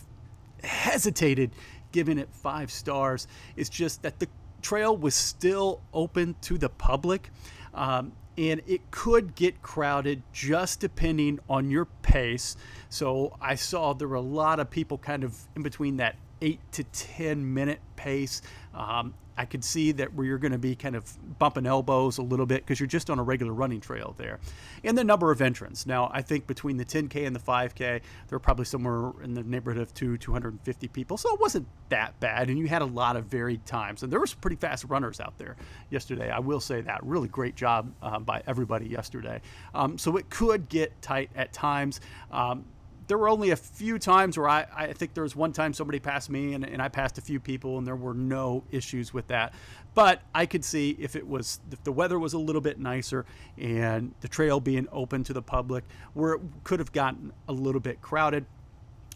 hesitated 0.64 1.52
giving 1.92 2.18
it 2.18 2.30
five 2.32 2.72
stars 2.72 3.28
is 3.56 3.70
just 3.70 4.02
that 4.02 4.20
the 4.20 4.28
trail 4.64 4.98
was 4.98 5.14
still 5.14 5.82
open 5.94 6.36
to 6.42 6.58
the 6.58 6.70
public. 6.70 7.30
Um, 7.74 8.14
and 8.38 8.62
it 8.66 8.90
could 8.90 9.36
get 9.36 9.62
crowded 9.62 10.24
just 10.32 10.80
depending 10.80 11.40
on 11.48 11.70
your 11.70 11.86
pace. 11.86 12.56
So 12.90 13.38
I 13.40 13.56
saw 13.56 13.94
there 13.94 14.08
were 14.08 14.16
a 14.16 14.22
lot 14.22 14.60
of 14.60 14.70
people 14.70 14.98
kind 14.98 15.24
of 15.24 15.38
in 15.56 15.62
between 15.62 15.98
that 15.98 16.16
eight 16.44 16.60
to 16.74 16.84
10 16.84 17.54
minute 17.54 17.80
pace. 17.96 18.42
Um, 18.76 19.16
I 19.36 19.46
could 19.46 19.64
see 19.64 19.92
that 19.94 20.14
where 20.14 20.26
you're 20.26 20.38
going 20.38 20.52
to 20.52 20.60
be 20.60 20.76
kind 20.76 20.96
of 20.96 21.40
bumping 21.40 21.66
elbows 21.66 22.20
a 22.20 22.22
little 22.22 22.46
bit 22.46 22.62
because 22.62 22.80
you're 22.80 22.88
just 22.88 23.10
on 23.10 23.18
a 23.18 23.24
regular 23.24 23.52
running 23.52 23.82
trail 23.82 24.14
there. 24.18 24.40
And 24.84 24.96
the 24.96 25.04
number 25.04 25.32
of 25.32 25.42
entrants. 25.42 25.88
Now, 25.88 26.12
I 26.14 26.22
think 26.22 26.46
between 26.46 26.78
the 26.78 26.86
10K 26.86 27.26
and 27.26 27.36
the 27.36 27.40
5K, 27.40 27.78
there 27.78 28.02
were 28.30 28.40
probably 28.40 28.66
somewhere 28.66 29.12
in 29.24 29.34
the 29.34 29.42
neighborhood 29.42 29.82
of 29.82 29.94
two, 29.94 30.18
250 30.18 30.88
people. 30.90 31.18
So 31.18 31.34
it 31.34 31.40
wasn't 31.40 31.68
that 31.90 32.20
bad. 32.20 32.50
And 32.50 32.60
you 32.60 32.68
had 32.68 32.84
a 32.84 32.86
lot 32.86 33.16
of 33.16 33.26
varied 33.26 33.66
times. 33.66 34.04
And 34.04 34.12
there 34.12 34.20
were 34.20 34.28
some 34.28 34.40
pretty 34.40 34.58
fast 34.58 34.86
runners 34.86 35.20
out 35.20 35.38
there 35.40 35.56
yesterday. 35.90 36.30
I 36.30 36.40
will 36.40 36.60
say 36.60 36.82
that. 36.82 37.04
Really 37.04 37.28
great 37.28 37.56
job 37.56 37.92
um, 38.04 38.24
by 38.24 38.44
everybody 38.46 38.88
yesterday. 38.88 39.42
Um, 39.74 39.98
so 39.98 40.18
it 40.18 40.30
could 40.30 40.70
get 40.70 41.02
tight 41.02 41.32
at 41.36 41.54
times. 41.54 42.02
Um, 42.32 42.66
there 43.08 43.18
were 43.18 43.30
only 43.30 43.52
a 43.52 43.56
few 43.56 44.00
times 44.00 44.38
where 44.38 44.48
I, 44.48 44.66
I 44.76 44.94
think 44.94 45.14
there 45.14 45.24
was 45.24 45.36
one 45.36 45.52
time 45.52 45.74
somebody 45.74 46.00
passed 46.00 46.30
me 46.30 46.54
and, 46.54 46.66
and 46.66 46.82
I 46.82 46.88
passed 46.88 47.18
a 47.18 47.22
few 47.22 47.40
people 47.40 47.78
and 47.78 47.86
there 47.86 47.96
were 47.96 48.14
no 48.14 48.64
issues 48.72 49.14
with 49.14 49.28
that. 49.28 49.54
But 49.94 50.22
I 50.34 50.46
could 50.46 50.64
see 50.64 50.96
if 51.00 51.16
it 51.16 51.28
was 51.28 51.60
if 51.72 51.84
the 51.84 51.92
weather 51.92 52.18
was 52.18 52.34
a 52.34 52.38
little 52.38 52.62
bit 52.62 52.80
nicer 52.80 53.26
and 53.58 54.14
the 54.22 54.28
trail 54.28 54.60
being 54.60 54.88
open 54.92 55.24
to 55.26 55.34
the 55.34 55.42
public 55.42 55.84
where 56.14 56.34
it 56.34 56.42
could 56.64 56.80
have 56.80 56.92
gotten 56.92 57.34
a 57.48 57.54
little 57.54 57.82
bit 57.82 58.02
crowded. 58.02 58.46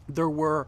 There 0.09 0.29
were 0.29 0.67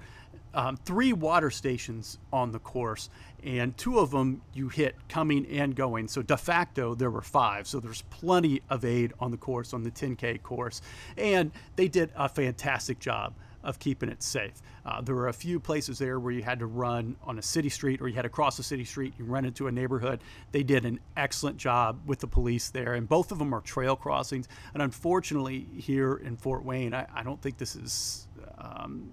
um, 0.53 0.77
three 0.77 1.13
water 1.13 1.49
stations 1.51 2.17
on 2.33 2.51
the 2.51 2.59
course, 2.59 3.09
and 3.43 3.77
two 3.77 3.99
of 3.99 4.11
them 4.11 4.41
you 4.53 4.69
hit 4.69 4.95
coming 5.07 5.45
and 5.47 5.75
going. 5.75 6.07
So 6.07 6.21
de 6.21 6.37
facto, 6.37 6.95
there 6.95 7.11
were 7.11 7.21
five. 7.21 7.67
So 7.67 7.79
there's 7.79 8.01
plenty 8.09 8.61
of 8.69 8.83
aid 8.83 9.13
on 9.19 9.31
the 9.31 9.37
course, 9.37 9.73
on 9.73 9.83
the 9.83 9.91
10K 9.91 10.41
course. 10.41 10.81
And 11.17 11.51
they 11.75 11.87
did 11.87 12.11
a 12.15 12.27
fantastic 12.27 12.99
job 12.99 13.33
of 13.63 13.77
keeping 13.79 14.09
it 14.09 14.23
safe. 14.23 14.61
Uh, 14.85 15.01
there 15.01 15.15
were 15.15 15.27
a 15.27 15.33
few 15.33 15.59
places 15.59 15.99
there 15.99 16.19
where 16.19 16.31
you 16.31 16.41
had 16.41 16.59
to 16.59 16.65
run 16.65 17.15
on 17.23 17.37
a 17.37 17.41
city 17.41 17.69
street 17.69 18.01
or 18.01 18.07
you 18.07 18.15
had 18.15 18.21
to 18.21 18.29
cross 18.29 18.57
a 18.57 18.63
city 18.63 18.85
street, 18.85 19.13
you 19.17 19.25
run 19.25 19.45
into 19.45 19.67
a 19.67 19.71
neighborhood. 19.71 20.21
They 20.51 20.63
did 20.63 20.85
an 20.85 20.99
excellent 21.17 21.57
job 21.57 21.99
with 22.05 22.19
the 22.19 22.27
police 22.27 22.69
there, 22.69 22.93
and 22.93 23.07
both 23.07 23.31
of 23.31 23.39
them 23.39 23.53
are 23.53 23.61
trail 23.61 23.95
crossings. 23.95 24.47
And 24.73 24.81
unfortunately, 24.81 25.67
here 25.77 26.15
in 26.15 26.37
Fort 26.37 26.63
Wayne, 26.63 26.93
I, 26.93 27.05
I 27.13 27.23
don't 27.23 27.41
think 27.41 27.57
this 27.57 27.75
is. 27.75 28.27
Um, 28.57 29.11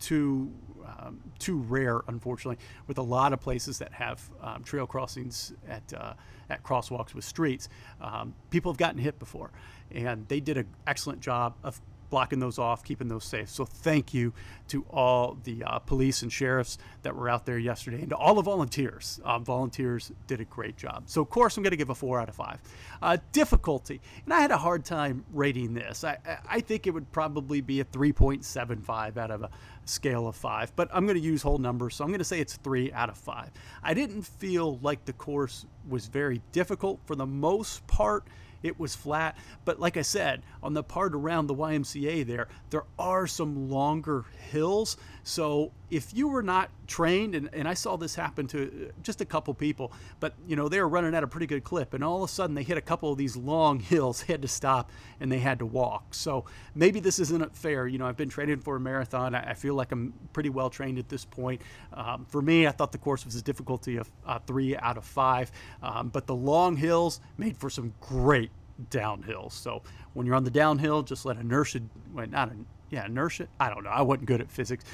too 0.00 0.52
um, 0.86 1.20
too 1.38 1.58
rare, 1.58 2.00
unfortunately, 2.08 2.62
with 2.86 2.98
a 2.98 3.02
lot 3.02 3.32
of 3.32 3.40
places 3.40 3.78
that 3.78 3.92
have 3.92 4.30
um, 4.42 4.62
trail 4.62 4.86
crossings 4.86 5.52
at 5.68 5.92
uh, 5.92 6.14
at 6.50 6.62
crosswalks 6.62 7.14
with 7.14 7.24
streets. 7.24 7.68
Um, 8.00 8.34
people 8.50 8.72
have 8.72 8.78
gotten 8.78 8.98
hit 8.98 9.18
before, 9.18 9.50
and 9.90 10.26
they 10.28 10.40
did 10.40 10.56
an 10.56 10.66
excellent 10.86 11.20
job 11.20 11.54
of 11.62 11.80
blocking 12.10 12.38
those 12.38 12.58
off, 12.58 12.84
keeping 12.84 13.08
those 13.08 13.24
safe. 13.24 13.48
So 13.48 13.64
thank 13.64 14.14
you 14.14 14.32
to 14.68 14.84
all 14.90 15.38
the 15.44 15.62
uh, 15.64 15.78
police 15.78 16.22
and 16.22 16.32
sheriffs 16.32 16.78
that 17.02 17.14
were 17.14 17.28
out 17.28 17.46
there 17.46 17.58
yesterday, 17.58 18.00
and 18.00 18.10
to 18.10 18.16
all 18.16 18.34
the 18.34 18.42
volunteers. 18.42 19.20
Uh, 19.24 19.38
volunteers 19.38 20.12
did 20.26 20.40
a 20.40 20.44
great 20.44 20.76
job. 20.76 21.04
So 21.06 21.22
of 21.22 21.30
course 21.30 21.56
I'm 21.56 21.62
going 21.62 21.70
to 21.70 21.76
give 21.76 21.90
a 21.90 21.94
four 21.94 22.20
out 22.20 22.28
of 22.28 22.34
five. 22.34 22.60
Uh, 23.00 23.16
difficulty, 23.32 24.00
and 24.24 24.34
I 24.34 24.40
had 24.40 24.50
a 24.50 24.58
hard 24.58 24.84
time 24.84 25.24
rating 25.32 25.74
this. 25.74 26.04
I, 26.04 26.18
I 26.48 26.60
think 26.60 26.86
it 26.86 26.90
would 26.90 27.10
probably 27.12 27.60
be 27.60 27.80
a 27.80 27.84
3.75 27.84 29.16
out 29.16 29.30
of 29.30 29.42
a 29.42 29.50
scale 29.84 30.28
of 30.28 30.36
five, 30.36 30.74
but 30.76 30.88
I'm 30.92 31.06
going 31.06 31.16
to 31.16 31.22
use 31.22 31.42
whole 31.42 31.58
numbers, 31.58 31.96
so 31.96 32.04
I'm 32.04 32.10
going 32.10 32.18
to 32.18 32.24
say 32.24 32.40
it's 32.40 32.56
three 32.56 32.92
out 32.92 33.08
of 33.08 33.16
five. 33.16 33.50
I 33.82 33.94
didn't 33.94 34.22
feel 34.22 34.78
like 34.82 35.04
the 35.04 35.12
course 35.12 35.66
was 35.88 36.06
very 36.06 36.42
difficult 36.52 37.00
for 37.06 37.14
the 37.14 37.26
most 37.26 37.86
part 37.86 38.24
it 38.62 38.78
was 38.78 38.94
flat. 38.94 39.36
But 39.64 39.80
like 39.80 39.96
I 39.96 40.02
said, 40.02 40.42
on 40.62 40.74
the 40.74 40.82
part 40.82 41.14
around 41.14 41.46
the 41.46 41.54
YMCA 41.54 42.26
there, 42.26 42.48
there 42.70 42.84
are 42.98 43.26
some 43.26 43.70
longer 43.70 44.24
hills. 44.50 44.96
So 45.28 45.72
if 45.90 46.14
you 46.14 46.26
were 46.26 46.42
not 46.42 46.70
trained, 46.86 47.34
and, 47.34 47.50
and 47.52 47.68
I 47.68 47.74
saw 47.74 47.96
this 47.96 48.14
happen 48.14 48.46
to 48.46 48.90
just 49.02 49.20
a 49.20 49.26
couple 49.26 49.52
people, 49.52 49.92
but 50.20 50.32
you 50.46 50.56
know, 50.56 50.70
they 50.70 50.80
were 50.80 50.88
running 50.88 51.14
at 51.14 51.22
a 51.22 51.26
pretty 51.26 51.46
good 51.46 51.64
clip, 51.64 51.92
and 51.92 52.02
all 52.02 52.24
of 52.24 52.30
a 52.30 52.32
sudden 52.32 52.54
they 52.54 52.62
hit 52.62 52.78
a 52.78 52.80
couple 52.80 53.12
of 53.12 53.18
these 53.18 53.36
long 53.36 53.78
hills, 53.92 54.22
had 54.22 54.40
to 54.40 54.48
stop, 54.48 54.90
and 55.20 55.30
they 55.30 55.38
had 55.38 55.58
to 55.58 55.66
walk. 55.66 56.14
So 56.14 56.46
maybe 56.74 56.98
this 56.98 57.18
isn't 57.18 57.54
fair. 57.54 57.86
You 57.86 57.98
know, 57.98 58.06
I've 58.06 58.16
been 58.16 58.30
training 58.30 58.60
for 58.60 58.76
a 58.76 58.80
marathon. 58.80 59.34
I, 59.34 59.52
feel 59.52 59.74
like 59.74 59.92
I'm 59.92 60.14
pretty 60.32 60.48
well 60.48 60.70
trained 60.70 60.98
at 60.98 61.10
this 61.10 61.26
point. 61.26 61.60
Um, 61.92 62.24
for 62.24 62.40
me, 62.40 62.66
I 62.66 62.70
thought 62.70 62.92
the 62.92 62.98
course 62.98 63.26
was 63.26 63.36
a 63.36 63.42
difficulty 63.42 63.98
of 63.98 64.10
uh, 64.26 64.38
three 64.46 64.78
out 64.78 64.96
of 64.96 65.04
five, 65.04 65.52
um, 65.82 66.08
but 66.08 66.26
the 66.26 66.34
long 66.34 66.74
hills 66.74 67.20
made 67.36 67.58
for 67.58 67.68
some 67.68 67.92
great 68.00 68.50
downhill. 68.88 69.50
So 69.50 69.82
when 70.14 70.26
you're 70.26 70.36
on 70.36 70.44
the 70.44 70.50
downhill, 70.50 71.02
just 71.02 71.26
let 71.26 71.36
inertia, 71.36 71.82
well, 72.14 72.26
not 72.28 72.50
yeah, 72.90 73.06
inertia. 73.06 73.48
I 73.60 73.68
don't 73.70 73.84
know. 73.84 73.90
I 73.90 74.02
wasn't 74.02 74.26
good 74.26 74.40
at 74.40 74.50
physics. 74.50 74.84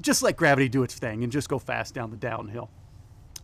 Just 0.00 0.22
let 0.22 0.36
gravity 0.36 0.68
do 0.68 0.82
its 0.82 0.94
thing 0.94 1.22
and 1.24 1.32
just 1.32 1.48
go 1.48 1.58
fast 1.58 1.94
down 1.94 2.10
the 2.10 2.16
downhill. 2.16 2.70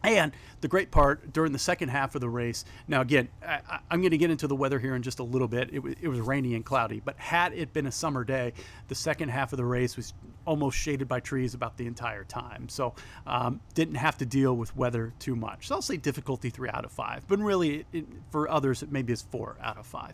And 0.07 0.33
the 0.61 0.69
great 0.69 0.91
part 0.91 1.33
during 1.33 1.53
the 1.53 1.59
second 1.59 1.89
half 1.89 2.15
of 2.15 2.21
the 2.21 2.29
race, 2.29 2.65
now 2.87 3.01
again, 3.01 3.29
I, 3.45 3.81
am 3.91 4.01
going 4.01 4.13
to 4.13 4.19
get 4.19 4.31
into 4.31 4.47
the 4.47 4.55
weather 4.55 4.79
here 4.79 4.95
in 4.95 5.03
just 5.03 5.19
a 5.19 5.25
little 5.25 5.49
bit. 5.49 5.71
It, 5.73 5.83
it, 6.01 6.09
was 6.09 6.21
rainy 6.21 6.55
and 6.55 6.65
cloudy, 6.65 7.01
but 7.05 7.19
had 7.19 7.53
it 7.53 7.73
been 7.73 7.87
a 7.87 7.93
summer 7.93 8.23
day, 8.23 8.53
the 8.87 8.95
second 8.95 9.31
half 9.31 9.53
of 9.53 9.57
the 9.57 9.65
race 9.65 9.97
was 9.97 10.15
almost 10.45 10.79
shaded 10.79 11.09
by 11.09 11.19
trees 11.21 11.55
about 11.55 11.77
the 11.77 11.87
entire 11.87 12.23
time. 12.25 12.69
So 12.69 12.95
um, 13.27 13.61
didn't 13.75 13.97
have 13.97 14.17
to 14.19 14.27
deal 14.27 14.57
with 14.57 14.77
weather 14.77 15.13
too 15.19 15.35
much. 15.35 15.67
So 15.67 15.75
I'll 15.75 15.83
say 15.83 15.97
difficulty 15.97 16.51
three 16.51 16.69
out 16.69 16.85
of 16.85 16.93
five, 16.93 17.27
but 17.27 17.41
really 17.41 17.85
it, 17.93 18.07
for 18.31 18.49
others, 18.49 18.83
it 18.83 18.93
maybe 18.93 19.13
is 19.13 19.23
four 19.23 19.57
out 19.61 19.77
of 19.77 19.87
five. 19.87 20.13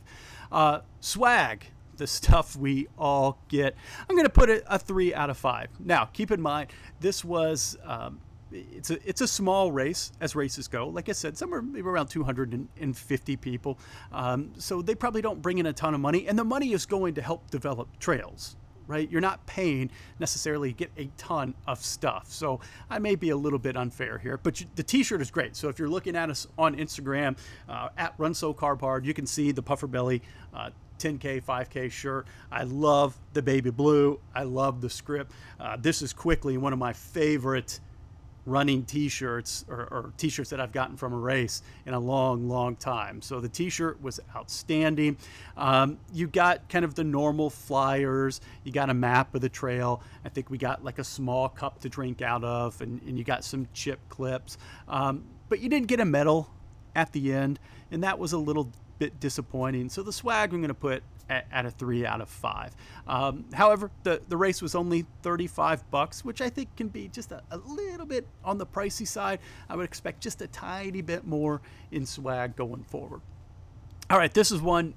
Uh, 0.51 0.81
swag, 1.01 1.67
the 1.97 2.07
stuff 2.07 2.57
we 2.57 2.89
all 2.99 3.39
get. 3.49 3.75
I'm 4.09 4.17
going 4.17 4.27
to 4.27 4.33
put 4.33 4.51
it 4.51 4.65
a 4.67 4.79
three 4.79 5.15
out 5.15 5.31
of 5.31 5.37
five. 5.37 5.69
Now, 5.79 6.07
keep 6.07 6.31
in 6.31 6.41
mind, 6.41 6.71
this 7.01 7.25
was. 7.25 7.77
Um, 7.85 8.21
it's 8.55 8.91
a 8.91 8.99
it's 9.09 9.21
a 9.21 9.29
small 9.29 9.73
race 9.73 10.13
as 10.21 10.37
races 10.37 10.69
go. 10.69 10.89
Like 10.89 11.09
I 11.09 11.13
said, 11.13 11.37
somewhere 11.37 11.63
maybe 11.63 11.89
around 11.89 12.09
250 12.09 13.37
people. 13.37 13.79
Um, 14.13 14.53
so 14.59 14.83
they 14.83 14.95
probably 14.95 15.23
don't 15.23 15.41
bring 15.41 15.59
in 15.59 15.67
a 15.67 15.73
ton 15.73 15.95
of 15.95 16.01
money, 16.01 16.29
and 16.29 16.39
the 16.39 16.45
money 16.45 16.73
is 16.73 16.87
going 16.87 17.15
to 17.15 17.23
help 17.23 17.51
develop 17.51 17.89
trails. 17.99 18.57
Right, 18.89 19.09
you're 19.11 19.21
not 19.21 19.47
paying 19.47 19.91
necessarily 20.19 20.73
get 20.73 20.91
a 20.99 21.09
ton 21.17 21.55
of 21.69 21.83
stuff. 21.83 22.31
So 22.31 22.61
I 22.91 22.99
may 22.99 23.15
be 23.15 23.31
a 23.31 23.37
little 23.37 23.61
bit 23.61 23.77
unfair 23.77 24.19
here, 24.19 24.39
but 24.43 24.61
you, 24.61 24.67
the 24.75 24.83
T-shirt 24.83 25.23
is 25.23 25.31
great. 25.31 25.55
So 25.55 25.69
if 25.69 25.79
you're 25.79 25.89
looking 25.89 26.17
at 26.17 26.29
us 26.29 26.49
on 26.59 26.75
Instagram 26.77 27.39
uh, 27.69 27.91
at 27.97 28.13
Run 28.19 28.35
Slow 28.35 28.53
Carb 28.53 28.81
Hard, 28.81 29.07
you 29.07 29.15
can 29.15 29.25
see 29.25 29.53
the 29.53 29.63
pufferbelly. 29.63 30.21
Uh, 30.53 30.71
10K, 31.03 31.43
5K 31.43 31.91
shirt. 31.91 32.27
I 32.51 32.63
love 32.63 33.19
the 33.33 33.43
baby 33.43 33.71
blue. 33.71 34.21
I 34.35 34.45
love 34.45 34.81
the 34.81 34.91
script. 34.91 35.33
Uh, 35.59 35.77
this 35.77 36.01
is 36.01 36.13
quickly 36.13 36.57
one 36.57 36.73
of 36.73 36.79
my 36.79 36.93
favorite 36.93 37.81
running 38.45 38.85
t-shirts 38.85 39.65
or, 39.69 39.83
or, 39.91 40.13
t-shirts 40.17 40.51
that 40.51 40.61
I've 40.61 40.73
gotten 40.73 40.97
from 40.97 41.13
a 41.13 41.17
race 41.17 41.63
in 41.87 41.95
a 41.95 41.99
long, 41.99 42.49
long 42.49 42.75
time. 42.75 43.23
So 43.23 43.41
the 43.41 43.49
t-shirt 43.49 44.03
was 44.03 44.19
outstanding. 44.35 45.17
Um, 45.57 45.99
you 46.13 46.27
got 46.27 46.69
kind 46.69 46.85
of 46.85 46.97
the 46.97 47.05
normal 47.05 47.51
flyers. 47.51 48.41
You 48.65 48.73
got 48.73 48.91
a 48.91 48.95
map 48.95 49.35
of 49.37 49.43
the 49.43 49.49
trail. 49.49 50.03
I 50.25 50.29
think 50.29 50.51
we 50.51 50.59
got 50.59 50.83
like 50.83 50.99
a 50.99 51.05
small 51.05 51.49
cup 51.49 51.81
to 51.83 51.89
drink 51.89 52.21
out 52.21 52.43
of, 52.43 52.81
and, 52.81 53.01
and 53.03 53.17
you 53.17 53.23
got 53.23 53.45
some 53.45 53.69
chip 53.75 54.01
clips. 54.09 54.59
Um, 54.89 55.25
but 55.49 55.61
you 55.61 55.69
didn't 55.69 55.87
get 55.87 56.01
a 56.01 56.05
medal 56.05 56.51
at 56.95 57.13
the 57.13 57.33
end, 57.33 57.61
and 57.91 58.03
that 58.03 58.19
was 58.19 58.33
a 58.33 58.39
little 58.39 58.71
bit 59.03 59.19
disappointing. 59.19 59.89
So 59.89 60.05
the 60.05 60.13
swag 60.13 60.53
I'm 60.53 60.61
going 60.61 60.69
to 60.69 60.75
put 60.75 61.03
at, 61.29 61.47
at, 61.51 61.67
a 61.67 61.73
three 61.73 62.07
out 62.07 62.21
of 62.21 62.29
five. 62.29 62.73
Um, 63.09 63.47
however, 63.53 63.91
the, 64.05 64.23
the 64.29 64.37
race 64.37 64.63
was 64.63 64.77
only 64.77 65.07
35 65.23 65.91
bucks, 65.91 66.25
which 66.25 66.41
I 66.41 66.49
think 66.49 66.77
can 66.77 66.87
be 66.87 67.09
just 67.09 67.33
a, 67.33 67.43
a, 67.51 67.57
little 67.57 68.07
bit 68.07 68.29
on 68.45 68.59
the 68.59 68.67
pricey 68.67 69.07
side. 69.07 69.41
I 69.69 69.75
would 69.75 69.85
expect 69.85 70.21
just 70.21 70.41
a 70.41 70.47
tiny 70.47 71.03
bit 71.03 71.27
more 71.27 71.61
in 71.91 72.07
swag 72.07 72.55
going 72.55 72.85
forward. 72.85 73.23
All 74.09 74.19
right, 74.19 74.33
this 74.33 74.53
is 74.53 74.63
one 74.63 74.95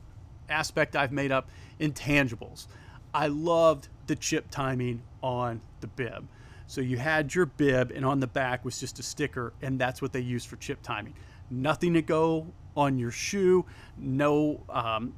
aspect 0.49 0.95
I've 0.95 1.11
made 1.11 1.31
up 1.31 1.49
intangibles. 1.79 2.67
I 3.11 3.25
loved 3.25 3.87
the 4.05 4.15
chip 4.15 4.51
timing 4.51 5.01
on 5.23 5.61
the 5.79 5.87
bib. 5.87 6.27
So 6.67 6.81
you 6.81 6.97
had 6.97 7.33
your 7.33 7.47
bib, 7.47 7.91
and 7.91 8.05
on 8.05 8.19
the 8.19 8.27
back 8.27 8.65
was 8.65 8.79
just 8.79 8.99
a 8.99 9.03
sticker, 9.03 9.53
and 9.63 9.79
that's 9.79 9.99
what 9.99 10.13
they 10.13 10.19
used 10.19 10.47
for 10.47 10.57
chip 10.57 10.83
timing. 10.83 11.15
nothing 11.49 11.93
to 11.93 12.03
go 12.03 12.45
on 12.75 12.97
your 12.97 13.11
shoe, 13.11 13.65
no 13.97 14.63
um, 14.69 15.13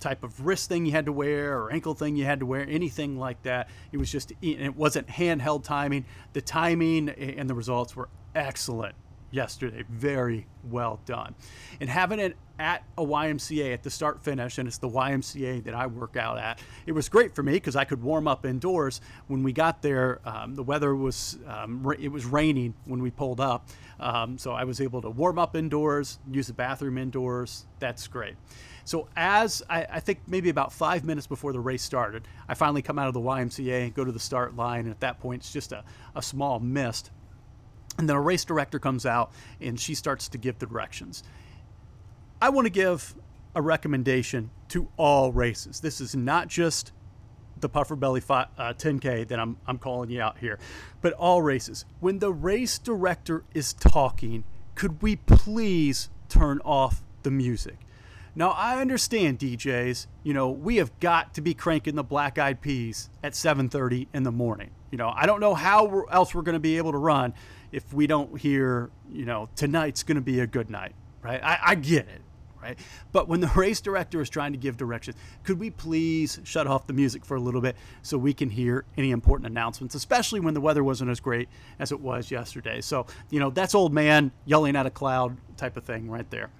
type 0.00 0.24
of 0.24 0.44
wrist 0.44 0.68
thing 0.68 0.86
you 0.86 0.92
had 0.92 1.06
to 1.06 1.12
wear 1.12 1.58
or 1.58 1.72
ankle 1.72 1.94
thing 1.94 2.16
you 2.16 2.24
had 2.24 2.40
to 2.40 2.46
wear, 2.46 2.66
anything 2.68 3.18
like 3.18 3.42
that. 3.42 3.68
It 3.92 3.98
was 3.98 4.10
just, 4.10 4.32
it 4.42 4.74
wasn't 4.76 5.06
handheld 5.08 5.64
timing. 5.64 6.04
The 6.32 6.40
timing 6.40 7.08
and 7.10 7.48
the 7.48 7.54
results 7.54 7.94
were 7.94 8.08
excellent 8.34 8.94
yesterday. 9.30 9.84
Very 9.88 10.46
well 10.64 11.00
done. 11.06 11.34
And 11.80 11.88
having 11.88 12.18
it 12.18 12.36
at 12.58 12.84
a 12.98 13.04
YMCA 13.04 13.72
at 13.72 13.82
the 13.82 13.90
start 13.90 14.22
finish, 14.22 14.58
and 14.58 14.68
it's 14.68 14.78
the 14.78 14.88
YMCA 14.88 15.64
that 15.64 15.74
I 15.74 15.86
work 15.86 16.16
out 16.16 16.38
at, 16.38 16.60
it 16.86 16.92
was 16.92 17.08
great 17.08 17.34
for 17.34 17.42
me 17.42 17.52
because 17.52 17.76
I 17.76 17.84
could 17.84 18.02
warm 18.02 18.28
up 18.28 18.44
indoors. 18.44 19.00
When 19.28 19.42
we 19.42 19.52
got 19.52 19.82
there, 19.82 20.20
um, 20.24 20.54
the 20.54 20.62
weather 20.62 20.94
was 20.94 21.38
um, 21.46 21.90
it 21.98 22.08
was 22.08 22.26
raining 22.26 22.74
when 22.84 23.00
we 23.00 23.10
pulled 23.10 23.40
up, 23.40 23.68
um, 23.98 24.36
so 24.36 24.52
I 24.52 24.64
was 24.64 24.80
able 24.80 25.00
to 25.02 25.10
warm 25.10 25.38
up 25.38 25.56
indoors, 25.56 26.18
use 26.30 26.48
the 26.48 26.52
bathroom 26.52 26.98
indoors. 26.98 27.66
That's 27.78 28.06
great. 28.08 28.34
So 28.84 29.08
as 29.16 29.62
I, 29.70 29.86
I, 29.90 30.00
think 30.00 30.20
maybe 30.26 30.48
about 30.48 30.72
five 30.72 31.04
minutes 31.04 31.26
before 31.26 31.52
the 31.52 31.60
race 31.60 31.82
started, 31.82 32.26
I 32.48 32.54
finally 32.54 32.82
come 32.82 32.98
out 32.98 33.08
of 33.08 33.14
the 33.14 33.20
YMCA 33.20 33.94
go 33.94 34.04
to 34.04 34.10
the 34.10 34.18
start 34.18 34.56
line, 34.56 34.80
and 34.80 34.90
at 34.90 35.00
that 35.00 35.20
point 35.20 35.42
it's 35.42 35.52
just 35.52 35.72
a, 35.72 35.84
a 36.14 36.22
small 36.22 36.58
mist. 36.58 37.10
And 38.00 38.08
then 38.08 38.16
a 38.16 38.20
race 38.20 38.46
director 38.46 38.78
comes 38.78 39.04
out 39.04 39.30
and 39.60 39.78
she 39.78 39.94
starts 39.94 40.26
to 40.30 40.38
give 40.38 40.58
the 40.58 40.64
directions. 40.64 41.22
I 42.40 42.48
want 42.48 42.64
to 42.64 42.70
give 42.70 43.14
a 43.54 43.60
recommendation 43.60 44.50
to 44.68 44.88
all 44.96 45.32
races. 45.32 45.80
This 45.80 46.00
is 46.00 46.16
not 46.16 46.48
just 46.48 46.92
the 47.58 47.68
Pufferbelly 47.68 48.22
uh, 48.30 48.72
10K 48.72 49.28
that 49.28 49.38
I'm, 49.38 49.58
I'm 49.66 49.76
calling 49.76 50.08
you 50.08 50.22
out 50.22 50.38
here, 50.38 50.58
but 51.02 51.12
all 51.12 51.42
races. 51.42 51.84
When 52.00 52.20
the 52.20 52.32
race 52.32 52.78
director 52.78 53.44
is 53.52 53.74
talking, 53.74 54.44
could 54.74 55.02
we 55.02 55.16
please 55.16 56.08
turn 56.30 56.60
off 56.64 57.02
the 57.22 57.30
music? 57.30 57.80
Now 58.34 58.50
I 58.50 58.80
understand 58.80 59.40
DJs, 59.40 60.06
you 60.22 60.32
know, 60.32 60.48
we 60.48 60.76
have 60.76 60.98
got 61.00 61.34
to 61.34 61.42
be 61.42 61.52
cranking 61.52 61.96
the 61.96 62.02
black 62.02 62.38
eyed 62.38 62.62
peas 62.62 63.10
at 63.22 63.32
7:30 63.32 64.06
in 64.14 64.22
the 64.22 64.32
morning. 64.32 64.70
You 64.90 64.98
know, 64.98 65.12
I 65.14 65.26
don't 65.26 65.40
know 65.40 65.54
how 65.54 66.04
else 66.10 66.34
we're 66.34 66.42
going 66.42 66.54
to 66.54 66.60
be 66.60 66.78
able 66.78 66.92
to 66.92 66.98
run 66.98 67.34
if 67.72 67.92
we 67.92 68.06
don't 68.06 68.38
hear, 68.38 68.90
you 69.10 69.24
know, 69.24 69.48
tonight's 69.56 70.02
going 70.02 70.16
to 70.16 70.22
be 70.22 70.40
a 70.40 70.46
good 70.46 70.70
night, 70.70 70.94
right? 71.22 71.42
I, 71.42 71.58
I 71.62 71.74
get 71.74 72.08
it, 72.08 72.20
right? 72.62 72.78
But 73.12 73.28
when 73.28 73.40
the 73.40 73.46
race 73.56 73.80
director 73.80 74.20
is 74.20 74.28
trying 74.28 74.52
to 74.52 74.58
give 74.58 74.76
directions, 74.76 75.16
could 75.44 75.58
we 75.58 75.70
please 75.70 76.40
shut 76.44 76.66
off 76.66 76.86
the 76.86 76.92
music 76.92 77.24
for 77.24 77.36
a 77.36 77.40
little 77.40 77.60
bit 77.60 77.76
so 78.02 78.18
we 78.18 78.34
can 78.34 78.50
hear 78.50 78.84
any 78.96 79.10
important 79.10 79.50
announcements, 79.50 79.94
especially 79.94 80.40
when 80.40 80.54
the 80.54 80.60
weather 80.60 80.84
wasn't 80.84 81.10
as 81.10 81.20
great 81.20 81.48
as 81.78 81.92
it 81.92 82.00
was 82.00 82.30
yesterday? 82.30 82.80
So, 82.80 83.06
you 83.30 83.40
know, 83.40 83.50
that's 83.50 83.74
old 83.74 83.92
man 83.92 84.32
yelling 84.44 84.76
at 84.76 84.86
a 84.86 84.90
cloud 84.90 85.36
type 85.56 85.76
of 85.76 85.84
thing 85.84 86.10
right 86.10 86.28
there. 86.30 86.50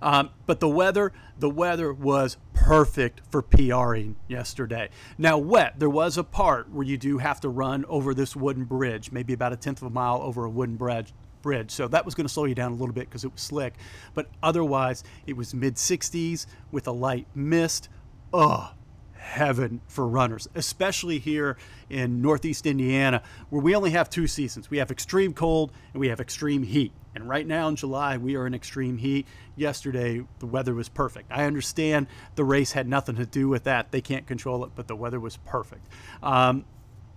Um, 0.00 0.30
but 0.46 0.60
the 0.60 0.68
weather, 0.68 1.12
the 1.38 1.50
weather 1.50 1.92
was 1.92 2.36
perfect 2.68 3.22
for 3.30 3.40
PRing 3.40 4.14
yesterday. 4.28 4.90
Now, 5.16 5.38
wet, 5.38 5.78
there 5.78 5.88
was 5.88 6.18
a 6.18 6.22
part 6.22 6.70
where 6.70 6.84
you 6.84 6.98
do 6.98 7.16
have 7.16 7.40
to 7.40 7.48
run 7.48 7.86
over 7.86 8.12
this 8.12 8.36
wooden 8.36 8.64
bridge, 8.64 9.10
maybe 9.10 9.32
about 9.32 9.54
a 9.54 9.56
tenth 9.56 9.80
of 9.80 9.88
a 9.88 9.90
mile 9.90 10.20
over 10.20 10.44
a 10.44 10.50
wooden 10.50 10.76
bridge. 10.76 11.14
Bridge, 11.40 11.70
so 11.70 11.88
that 11.88 12.04
was 12.04 12.14
going 12.14 12.26
to 12.26 12.32
slow 12.32 12.44
you 12.44 12.54
down 12.54 12.72
a 12.72 12.74
little 12.74 12.92
bit 12.92 13.08
because 13.08 13.24
it 13.24 13.32
was 13.32 13.40
slick, 13.40 13.74
but 14.12 14.28
otherwise 14.42 15.02
it 15.26 15.34
was 15.34 15.54
mid 15.54 15.76
60s 15.76 16.46
with 16.70 16.86
a 16.86 16.92
light 16.92 17.26
mist. 17.34 17.88
Ugh, 18.34 18.74
heaven 19.14 19.80
for 19.86 20.06
runners, 20.06 20.48
especially 20.54 21.18
here 21.18 21.56
in 21.88 22.20
Northeast 22.20 22.66
Indiana, 22.66 23.22
where 23.48 23.62
we 23.62 23.74
only 23.74 23.90
have 23.90 24.10
two 24.10 24.26
seasons. 24.26 24.68
We 24.68 24.76
have 24.78 24.90
extreme 24.90 25.32
cold 25.32 25.72
and 25.94 26.00
we 26.00 26.08
have 26.08 26.20
extreme 26.20 26.64
heat. 26.64 26.92
And 27.18 27.28
right 27.28 27.48
now 27.48 27.66
in 27.66 27.74
July, 27.74 28.16
we 28.16 28.36
are 28.36 28.46
in 28.46 28.54
extreme 28.54 28.96
heat. 28.96 29.26
Yesterday, 29.56 30.24
the 30.38 30.46
weather 30.46 30.72
was 30.72 30.88
perfect. 30.88 31.32
I 31.32 31.46
understand 31.46 32.06
the 32.36 32.44
race 32.44 32.70
had 32.70 32.86
nothing 32.86 33.16
to 33.16 33.26
do 33.26 33.48
with 33.48 33.64
that. 33.64 33.90
They 33.90 34.00
can't 34.00 34.24
control 34.24 34.64
it, 34.64 34.70
but 34.76 34.86
the 34.86 34.94
weather 34.94 35.18
was 35.18 35.36
perfect. 35.38 35.84
Um, 36.22 36.64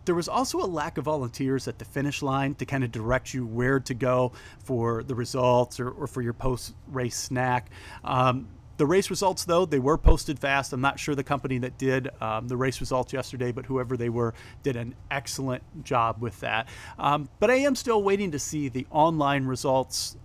there 0.06 0.16
was 0.16 0.28
also 0.28 0.60
a 0.60 0.66
lack 0.66 0.98
of 0.98 1.06
volunteers 1.06 1.68
at 1.68 1.78
the 1.78 1.86
finish 1.86 2.24
line 2.24 2.56
to 2.56 2.66
kind 2.66 2.84
of 2.84 2.92
direct 2.92 3.36
you 3.36 3.46
where 3.46 3.80
to 3.82 3.94
go 3.94 4.32
for 4.64 5.04
the 5.04 5.14
results 5.14 5.80
or, 5.80 5.92
or 5.92 6.08
for 6.08 6.24
your 6.24 6.34
post 6.34 6.74
race 6.88 7.16
snack. 7.16 7.70
Um, 8.04 8.48
the 8.82 8.88
race 8.88 9.12
results, 9.12 9.46
though, 9.46 9.64
they 9.64 9.78
were 9.78 9.96
posted 9.96 10.40
fast. 10.40 10.74
I'm 10.74 10.82
not 10.82 11.00
sure 11.00 11.14
the 11.14 11.24
company 11.24 11.60
that 11.60 11.78
did 11.78 12.10
um, 12.20 12.48
the 12.48 12.58
race 12.58 12.80
results 12.80 13.14
yesterday, 13.14 13.52
but 13.52 13.68
whoever 13.68 13.96
they 13.96 14.10
were 14.10 14.34
did 14.64 14.76
an 14.76 14.96
excellent 15.12 15.62
job 15.84 16.20
with 16.20 16.40
that. 16.40 16.68
Um, 16.98 17.30
but 17.40 17.52
I 17.52 17.58
am 17.58 17.76
still 17.76 18.02
waiting 18.02 18.32
to 18.32 18.40
see 18.40 18.70
the 18.70 18.88
online 18.90 19.46
results 19.46 20.18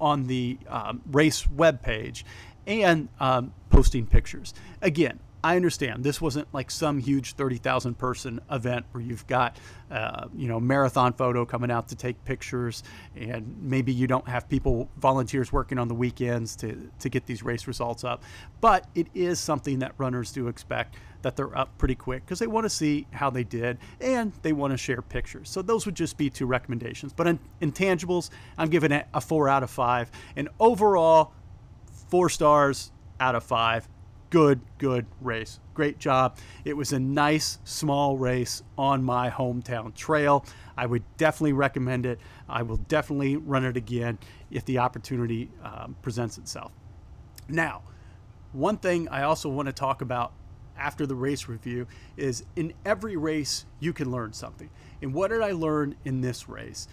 on 0.00 0.28
the 0.28 0.58
um, 0.68 1.02
race 1.10 1.44
webpage 1.56 2.22
and 2.68 3.08
um, 3.18 3.52
posting 3.68 4.06
pictures. 4.06 4.54
Again, 4.80 5.18
I 5.44 5.56
understand 5.56 6.02
this 6.02 6.22
wasn't 6.22 6.48
like 6.54 6.70
some 6.70 6.98
huge 6.98 7.34
30,000 7.34 7.98
person 7.98 8.40
event 8.50 8.86
where 8.92 9.04
you've 9.04 9.26
got, 9.26 9.58
uh, 9.90 10.28
you 10.34 10.48
know, 10.48 10.58
marathon 10.58 11.12
photo 11.12 11.44
coming 11.44 11.70
out 11.70 11.88
to 11.88 11.94
take 11.94 12.24
pictures, 12.24 12.82
and 13.14 13.54
maybe 13.60 13.92
you 13.92 14.06
don't 14.06 14.26
have 14.26 14.48
people, 14.48 14.88
volunteers 14.96 15.52
working 15.52 15.78
on 15.78 15.86
the 15.86 15.94
weekends 15.94 16.56
to, 16.56 16.90
to 16.98 17.10
get 17.10 17.26
these 17.26 17.42
race 17.42 17.66
results 17.66 18.04
up. 18.04 18.22
But 18.62 18.86
it 18.94 19.08
is 19.12 19.38
something 19.38 19.80
that 19.80 19.92
runners 19.98 20.32
do 20.32 20.48
expect 20.48 20.94
that 21.20 21.36
they're 21.36 21.56
up 21.56 21.76
pretty 21.76 21.94
quick 21.94 22.24
because 22.24 22.38
they 22.38 22.46
want 22.46 22.64
to 22.64 22.70
see 22.70 23.06
how 23.10 23.28
they 23.28 23.44
did 23.44 23.76
and 24.00 24.32
they 24.40 24.54
want 24.54 24.72
to 24.72 24.78
share 24.78 25.02
pictures. 25.02 25.50
So 25.50 25.60
those 25.60 25.84
would 25.84 25.94
just 25.94 26.16
be 26.16 26.30
two 26.30 26.46
recommendations. 26.46 27.12
But 27.12 27.26
in 27.26 27.38
intangibles, 27.60 28.30
I'm 28.56 28.70
giving 28.70 28.92
it 28.92 29.08
a 29.12 29.20
four 29.20 29.50
out 29.50 29.62
of 29.62 29.68
five. 29.68 30.10
And 30.36 30.48
overall, 30.58 31.34
four 32.08 32.30
stars 32.30 32.92
out 33.20 33.34
of 33.34 33.44
five 33.44 33.86
good, 34.34 34.60
good 34.78 35.06
race. 35.20 35.60
Great 35.74 36.00
job. 36.00 36.36
It 36.64 36.76
was 36.76 36.92
a 36.92 36.98
nice, 36.98 37.60
small 37.62 38.18
race 38.18 38.64
on 38.76 39.04
my 39.04 39.30
hometown 39.30 39.94
trail. 39.94 40.44
I 40.76 40.86
would 40.86 41.04
definitely 41.16 41.52
recommend 41.52 42.04
it. 42.04 42.18
I 42.48 42.62
will 42.62 42.78
definitely 42.78 43.36
run 43.36 43.64
it 43.64 43.76
again 43.76 44.18
if 44.50 44.64
the 44.64 44.78
opportunity 44.78 45.52
um, 45.62 45.94
presents 46.02 46.36
itself. 46.36 46.72
Now, 47.48 47.82
one 48.50 48.76
thing 48.78 49.08
I 49.08 49.22
also 49.22 49.48
want 49.48 49.66
to 49.66 49.72
talk 49.72 50.02
about 50.02 50.32
after 50.76 51.06
the 51.06 51.14
race 51.14 51.46
review 51.46 51.86
is 52.16 52.44
in 52.56 52.74
every 52.84 53.16
race, 53.16 53.66
you 53.78 53.92
can 53.92 54.10
learn 54.10 54.32
something. 54.32 54.68
And 55.00 55.14
what 55.14 55.30
did 55.30 55.42
I 55.42 55.52
learn 55.52 55.94
in 56.04 56.22
this 56.22 56.48
race? 56.48 56.88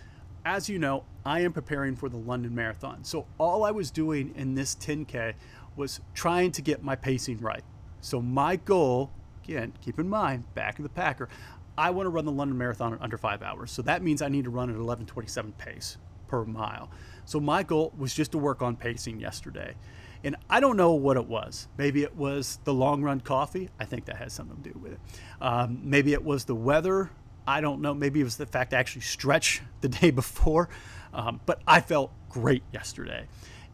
As 0.46 0.70
you 0.70 0.78
know, 0.78 1.06
I 1.26 1.40
am 1.40 1.54
preparing 1.54 1.96
for 1.96 2.08
the 2.08 2.18
London 2.18 2.54
Marathon. 2.54 3.04
So 3.04 3.26
all 3.40 3.64
I 3.64 3.72
was 3.72 3.90
doing 3.90 4.32
in 4.36 4.54
this 4.54 4.76
10K 4.76 5.34
was 5.76 6.00
trying 6.14 6.52
to 6.54 6.62
get 6.62 6.84
my 6.84 6.96
pacing 6.96 7.38
right. 7.40 7.64
So 8.02 8.22
my 8.22 8.56
goal, 8.56 9.12
again, 9.44 9.74
keep 9.82 10.00
in 10.00 10.10
mind, 10.10 10.54
back 10.54 10.80
of 10.80 10.84
the 10.84 10.90
Packer, 10.90 11.30
I 11.78 11.90
want 11.92 12.06
to 12.06 12.10
run 12.10 12.26
the 12.26 12.32
London 12.32 12.58
Marathon 12.58 12.94
in 12.94 13.00
under 13.00 13.18
five 13.18 13.42
hours. 13.42 13.72
So 13.72 13.82
that 13.84 14.04
means 14.04 14.22
I 14.22 14.30
need 14.30 14.44
to 14.44 14.50
run 14.50 14.70
at 14.70 14.76
11:27 14.76 15.54
pace 15.58 15.98
per 16.28 16.46
mile. 16.46 16.90
So 17.26 17.40
my 17.40 17.64
goal 17.64 17.94
was 17.98 18.14
just 18.14 18.32
to 18.32 18.38
work 18.38 18.62
on 18.62 18.76
pacing 18.76 19.20
yesterday. 19.20 19.76
And 20.24 20.36
I 20.50 20.60
don't 20.60 20.78
know 20.78 20.92
what 20.92 21.18
it 21.18 21.26
was. 21.26 21.68
Maybe 21.78 22.04
it 22.04 22.16
was 22.16 22.60
the 22.64 22.74
long 22.74 23.02
run 23.02 23.22
coffee. 23.22 23.70
I 23.80 23.86
think 23.86 24.06
that 24.06 24.18
has 24.18 24.34
something 24.34 24.62
to 24.62 24.70
do 24.74 24.80
with 24.80 24.94
it. 24.94 25.00
Um, 25.42 25.80
maybe 25.84 26.14
it 26.14 26.24
was 26.24 26.46
the 26.46 26.56
weather. 26.56 27.10
I 27.48 27.60
don't 27.60 27.82
know. 27.82 27.94
Maybe 27.94 28.22
it 28.22 28.24
was 28.24 28.38
the 28.38 28.46
fact 28.46 28.74
I 28.74 28.78
actually 28.78 29.02
stretched 29.02 29.62
the 29.82 29.90
day 30.02 30.12
before. 30.12 30.70
Um, 31.14 31.42
but 31.46 31.62
I 31.68 31.82
felt 31.82 32.12
great 32.30 32.64
yesterday 32.72 33.28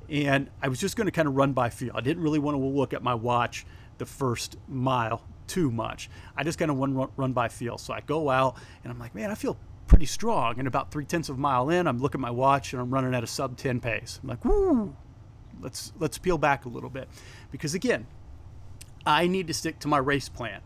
and 0.09 0.49
I 0.61 0.67
was 0.67 0.79
just 0.79 0.95
going 0.95 1.05
to 1.05 1.11
kind 1.11 1.27
of 1.27 1.35
run 1.35 1.53
by 1.53 1.69
feel. 1.69 1.91
I 1.95 2.01
didn't 2.01 2.23
really 2.23 2.39
want 2.39 2.55
to 2.55 2.63
look 2.63 2.93
at 2.93 3.03
my 3.03 3.13
watch 3.13 3.65
the 3.97 4.05
first 4.05 4.57
mile 4.67 5.21
too 5.47 5.71
much. 5.71 6.09
I 6.35 6.43
just 6.43 6.59
kind 6.59 6.69
of 6.71 6.77
run, 6.77 7.09
run 7.15 7.33
by 7.33 7.47
feel. 7.47 7.77
So 7.77 7.93
I 7.93 8.01
go 8.01 8.29
out 8.29 8.57
and 8.83 8.91
I'm 8.91 8.99
like, 8.99 9.15
man, 9.15 9.31
I 9.31 9.35
feel 9.35 9.57
pretty 9.87 10.05
strong. 10.05 10.59
And 10.59 10.67
about 10.67 10.91
three 10.91 11.05
tenths 11.05 11.29
of 11.29 11.37
a 11.37 11.39
mile 11.39 11.69
in, 11.69 11.87
I'm 11.87 11.99
looking 11.99 12.19
at 12.19 12.23
my 12.23 12.31
watch 12.31 12.73
and 12.73 12.81
I'm 12.81 12.89
running 12.89 13.15
at 13.15 13.23
a 13.23 13.27
sub 13.27 13.57
10 13.57 13.79
pace. 13.79 14.19
I'm 14.21 14.29
like, 14.29 14.43
woo, 14.45 14.95
let's 15.61 15.93
let's 15.99 16.17
peel 16.17 16.37
back 16.37 16.65
a 16.65 16.69
little 16.69 16.89
bit, 16.89 17.07
because 17.51 17.73
again, 17.73 18.05
I 19.05 19.27
need 19.27 19.47
to 19.47 19.53
stick 19.53 19.79
to 19.79 19.87
my 19.87 19.97
race 19.97 20.29
plan 20.29 20.61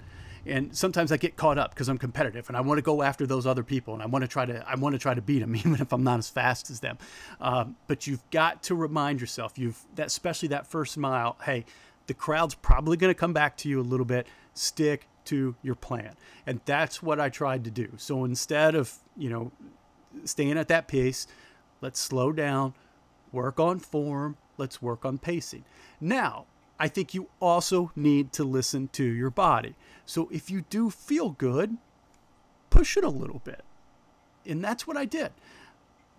and 0.45 0.75
sometimes 0.75 1.11
I 1.11 1.17
get 1.17 1.35
caught 1.35 1.57
up 1.57 1.71
because 1.71 1.87
I'm 1.87 1.97
competitive 1.97 2.47
and 2.47 2.57
I 2.57 2.61
want 2.61 2.77
to 2.79 2.81
go 2.81 3.01
after 3.01 3.27
those 3.27 3.45
other 3.45 3.63
people 3.63 3.93
and 3.93 4.01
I 4.01 4.07
want 4.07 4.23
to 4.23 4.27
try 4.27 4.45
to 4.45 4.67
I 4.67 4.75
want 4.75 4.93
to 4.93 4.99
try 4.99 5.13
to 5.13 5.21
beat 5.21 5.39
them 5.39 5.55
even 5.55 5.75
if 5.75 5.91
I'm 5.93 6.03
not 6.03 6.19
as 6.19 6.29
fast 6.29 6.69
as 6.69 6.79
them. 6.79 6.97
Um, 7.39 7.75
but 7.87 8.07
you've 8.07 8.27
got 8.31 8.63
to 8.63 8.75
remind 8.75 9.21
yourself 9.21 9.57
you've 9.57 9.79
that 9.95 10.07
especially 10.07 10.49
that 10.49 10.67
first 10.67 10.97
mile. 10.97 11.37
Hey, 11.43 11.65
the 12.07 12.13
crowd's 12.13 12.55
probably 12.55 12.97
going 12.97 13.11
to 13.11 13.19
come 13.19 13.33
back 13.33 13.57
to 13.57 13.69
you 13.69 13.79
a 13.79 13.83
little 13.83 14.05
bit. 14.05 14.27
Stick 14.53 15.07
to 15.25 15.55
your 15.61 15.75
plan, 15.75 16.15
and 16.47 16.59
that's 16.65 17.01
what 17.01 17.19
I 17.19 17.29
tried 17.29 17.63
to 17.65 17.71
do. 17.71 17.93
So 17.97 18.25
instead 18.25 18.75
of 18.75 18.93
you 19.15 19.29
know 19.29 19.51
staying 20.25 20.57
at 20.57 20.67
that 20.69 20.87
pace, 20.87 21.27
let's 21.79 21.99
slow 21.99 22.31
down, 22.31 22.73
work 23.31 23.59
on 23.59 23.79
form, 23.79 24.37
let's 24.57 24.81
work 24.81 25.05
on 25.05 25.19
pacing. 25.19 25.63
Now, 25.99 26.47
I 26.81 26.87
think 26.87 27.13
you 27.13 27.29
also 27.39 27.91
need 27.95 28.33
to 28.33 28.43
listen 28.43 28.87
to 28.93 29.03
your 29.03 29.29
body. 29.29 29.75
So 30.03 30.27
if 30.31 30.49
you 30.49 30.65
do 30.71 30.89
feel 30.89 31.29
good, 31.29 31.77
push 32.71 32.97
it 32.97 33.03
a 33.03 33.09
little 33.09 33.39
bit. 33.43 33.63
And 34.47 34.63
that's 34.63 34.87
what 34.87 34.97
I 34.97 35.05
did. 35.05 35.31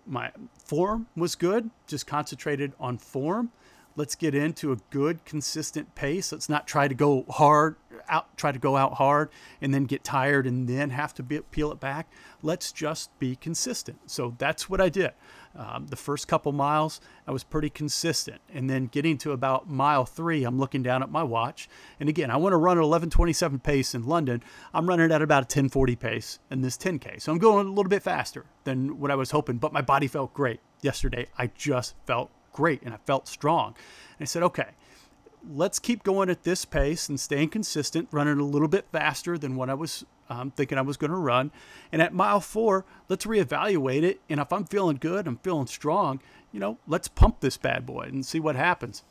my 0.05 0.31
form 0.57 1.07
was 1.17 1.35
good, 1.35 1.69
just 1.85 2.07
concentrated 2.07 2.71
on 2.79 2.97
form. 2.97 3.51
Let's 3.97 4.15
get 4.15 4.33
into 4.33 4.71
a 4.71 4.77
good, 4.89 5.25
consistent 5.25 5.95
pace. 5.95 6.31
Let's 6.31 6.47
not 6.47 6.65
try 6.65 6.87
to 6.87 6.95
go 6.95 7.25
hard 7.29 7.75
out, 8.09 8.37
try 8.37 8.51
to 8.51 8.59
go 8.59 8.75
out 8.77 8.93
hard, 8.93 9.29
and 9.61 9.73
then 9.73 9.85
get 9.85 10.03
tired 10.03 10.47
and 10.47 10.67
then 10.67 10.89
have 10.91 11.13
to 11.15 11.23
be, 11.23 11.39
peel 11.51 11.71
it 11.71 11.79
back. 11.79 12.11
Let's 12.41 12.71
just 12.71 13.17
be 13.19 13.35
consistent. 13.35 13.99
So 14.09 14.35
that's 14.37 14.69
what 14.69 14.81
I 14.81 14.89
did. 14.89 15.11
Um, 15.55 15.85
the 15.87 15.95
first 15.95 16.27
couple 16.27 16.51
miles, 16.51 16.99
I 17.27 17.31
was 17.31 17.43
pretty 17.43 17.69
consistent, 17.69 18.41
and 18.51 18.67
then 18.67 18.87
getting 18.87 19.19
to 19.19 19.33
about 19.33 19.69
mile 19.69 20.03
three, 20.03 20.43
I'm 20.43 20.57
looking 20.57 20.81
down 20.81 21.03
at 21.03 21.11
my 21.11 21.21
watch, 21.21 21.69
and 21.99 22.09
again, 22.09 22.31
I 22.31 22.37
want 22.37 22.53
to 22.53 22.57
run 22.57 22.79
at 22.79 22.83
11:27 22.83 23.59
pace 23.61 23.93
in 23.93 24.03
London. 24.03 24.41
I'm 24.73 24.89
running 24.89 25.11
at 25.11 25.21
about 25.21 25.43
a 25.43 25.45
10:40 25.45 25.95
pace 25.95 26.39
in 26.49 26.61
this 26.61 26.75
10k, 26.75 27.21
so 27.21 27.31
I'm 27.31 27.37
going 27.37 27.67
a 27.67 27.69
little 27.69 27.89
bit 27.89 28.01
faster 28.01 28.45
than 28.63 28.99
what 28.99 29.11
I 29.11 29.15
was 29.15 29.29
hoping. 29.29 29.57
But 29.59 29.71
my 29.71 29.81
body 29.81 30.07
felt 30.07 30.33
great 30.33 30.59
yesterday. 30.81 31.27
I 31.37 31.47
just 31.55 31.93
felt 32.07 32.31
great 32.53 32.81
and 32.83 32.93
I 32.93 32.97
felt 33.05 33.27
strong. 33.27 33.75
And 34.17 34.21
I 34.21 34.25
said, 34.25 34.43
okay, 34.43 34.69
let's 35.47 35.79
keep 35.79 36.03
going 36.03 36.29
at 36.29 36.43
this 36.43 36.65
pace 36.65 37.09
and 37.09 37.19
staying 37.19 37.49
consistent, 37.49 38.07
running 38.11 38.39
a 38.39 38.43
little 38.43 38.67
bit 38.67 38.85
faster 38.91 39.37
than 39.37 39.55
what 39.55 39.69
I 39.69 39.73
was 39.73 40.05
um, 40.29 40.51
thinking 40.51 40.77
I 40.77 40.81
was 40.81 40.97
going 40.97 41.11
to 41.11 41.17
run. 41.17 41.51
And 41.91 42.01
at 42.01 42.13
mile 42.13 42.39
four, 42.39 42.85
let's 43.09 43.25
reevaluate 43.25 44.03
it. 44.03 44.21
And 44.29 44.39
if 44.39 44.51
I'm 44.53 44.65
feeling 44.65 44.97
good, 44.97 45.27
I'm 45.27 45.37
feeling 45.37 45.67
strong, 45.67 46.21
you 46.51 46.59
know, 46.59 46.77
let's 46.87 47.07
pump 47.07 47.39
this 47.39 47.57
bad 47.57 47.85
boy 47.85 48.03
and 48.03 48.25
see 48.25 48.39
what 48.39 48.55
happens. 48.55 49.03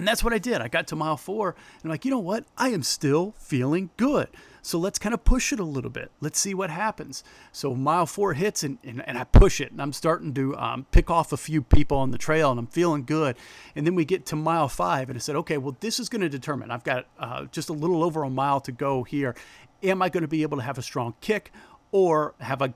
And 0.00 0.08
that's 0.08 0.24
what 0.24 0.32
I 0.32 0.38
did. 0.38 0.62
I 0.62 0.68
got 0.68 0.86
to 0.86 0.96
mile 0.96 1.18
four 1.18 1.50
and 1.50 1.84
I'm 1.84 1.90
like, 1.90 2.06
you 2.06 2.10
know 2.10 2.18
what? 2.18 2.46
I 2.56 2.70
am 2.70 2.82
still 2.82 3.34
feeling 3.36 3.90
good. 3.98 4.28
So 4.62 4.78
let's 4.78 4.98
kind 4.98 5.12
of 5.12 5.24
push 5.24 5.52
it 5.52 5.60
a 5.60 5.64
little 5.64 5.90
bit. 5.90 6.10
Let's 6.22 6.40
see 6.40 6.54
what 6.54 6.70
happens. 6.70 7.22
So 7.52 7.74
mile 7.74 8.06
four 8.06 8.32
hits 8.32 8.62
and, 8.62 8.78
and, 8.82 9.06
and 9.06 9.18
I 9.18 9.24
push 9.24 9.60
it 9.60 9.72
and 9.72 9.82
I'm 9.82 9.92
starting 9.92 10.32
to 10.32 10.56
um, 10.56 10.86
pick 10.90 11.10
off 11.10 11.34
a 11.34 11.36
few 11.36 11.60
people 11.60 11.98
on 11.98 12.12
the 12.12 12.16
trail 12.16 12.50
and 12.50 12.58
I'm 12.58 12.66
feeling 12.68 13.04
good. 13.04 13.36
And 13.76 13.86
then 13.86 13.94
we 13.94 14.06
get 14.06 14.24
to 14.26 14.36
mile 14.36 14.68
five 14.68 15.10
and 15.10 15.18
I 15.18 15.20
said, 15.20 15.36
okay, 15.36 15.58
well, 15.58 15.76
this 15.80 16.00
is 16.00 16.08
going 16.08 16.22
to 16.22 16.30
determine. 16.30 16.70
I've 16.70 16.82
got 16.82 17.04
uh, 17.18 17.44
just 17.52 17.68
a 17.68 17.74
little 17.74 18.02
over 18.02 18.22
a 18.22 18.30
mile 18.30 18.60
to 18.60 18.72
go 18.72 19.02
here. 19.02 19.36
Am 19.82 20.00
I 20.00 20.08
going 20.08 20.22
to 20.22 20.28
be 20.28 20.40
able 20.40 20.56
to 20.56 20.64
have 20.64 20.78
a 20.78 20.82
strong 20.82 21.12
kick 21.20 21.52
or 21.92 22.34
have 22.40 22.62
I 22.62 22.72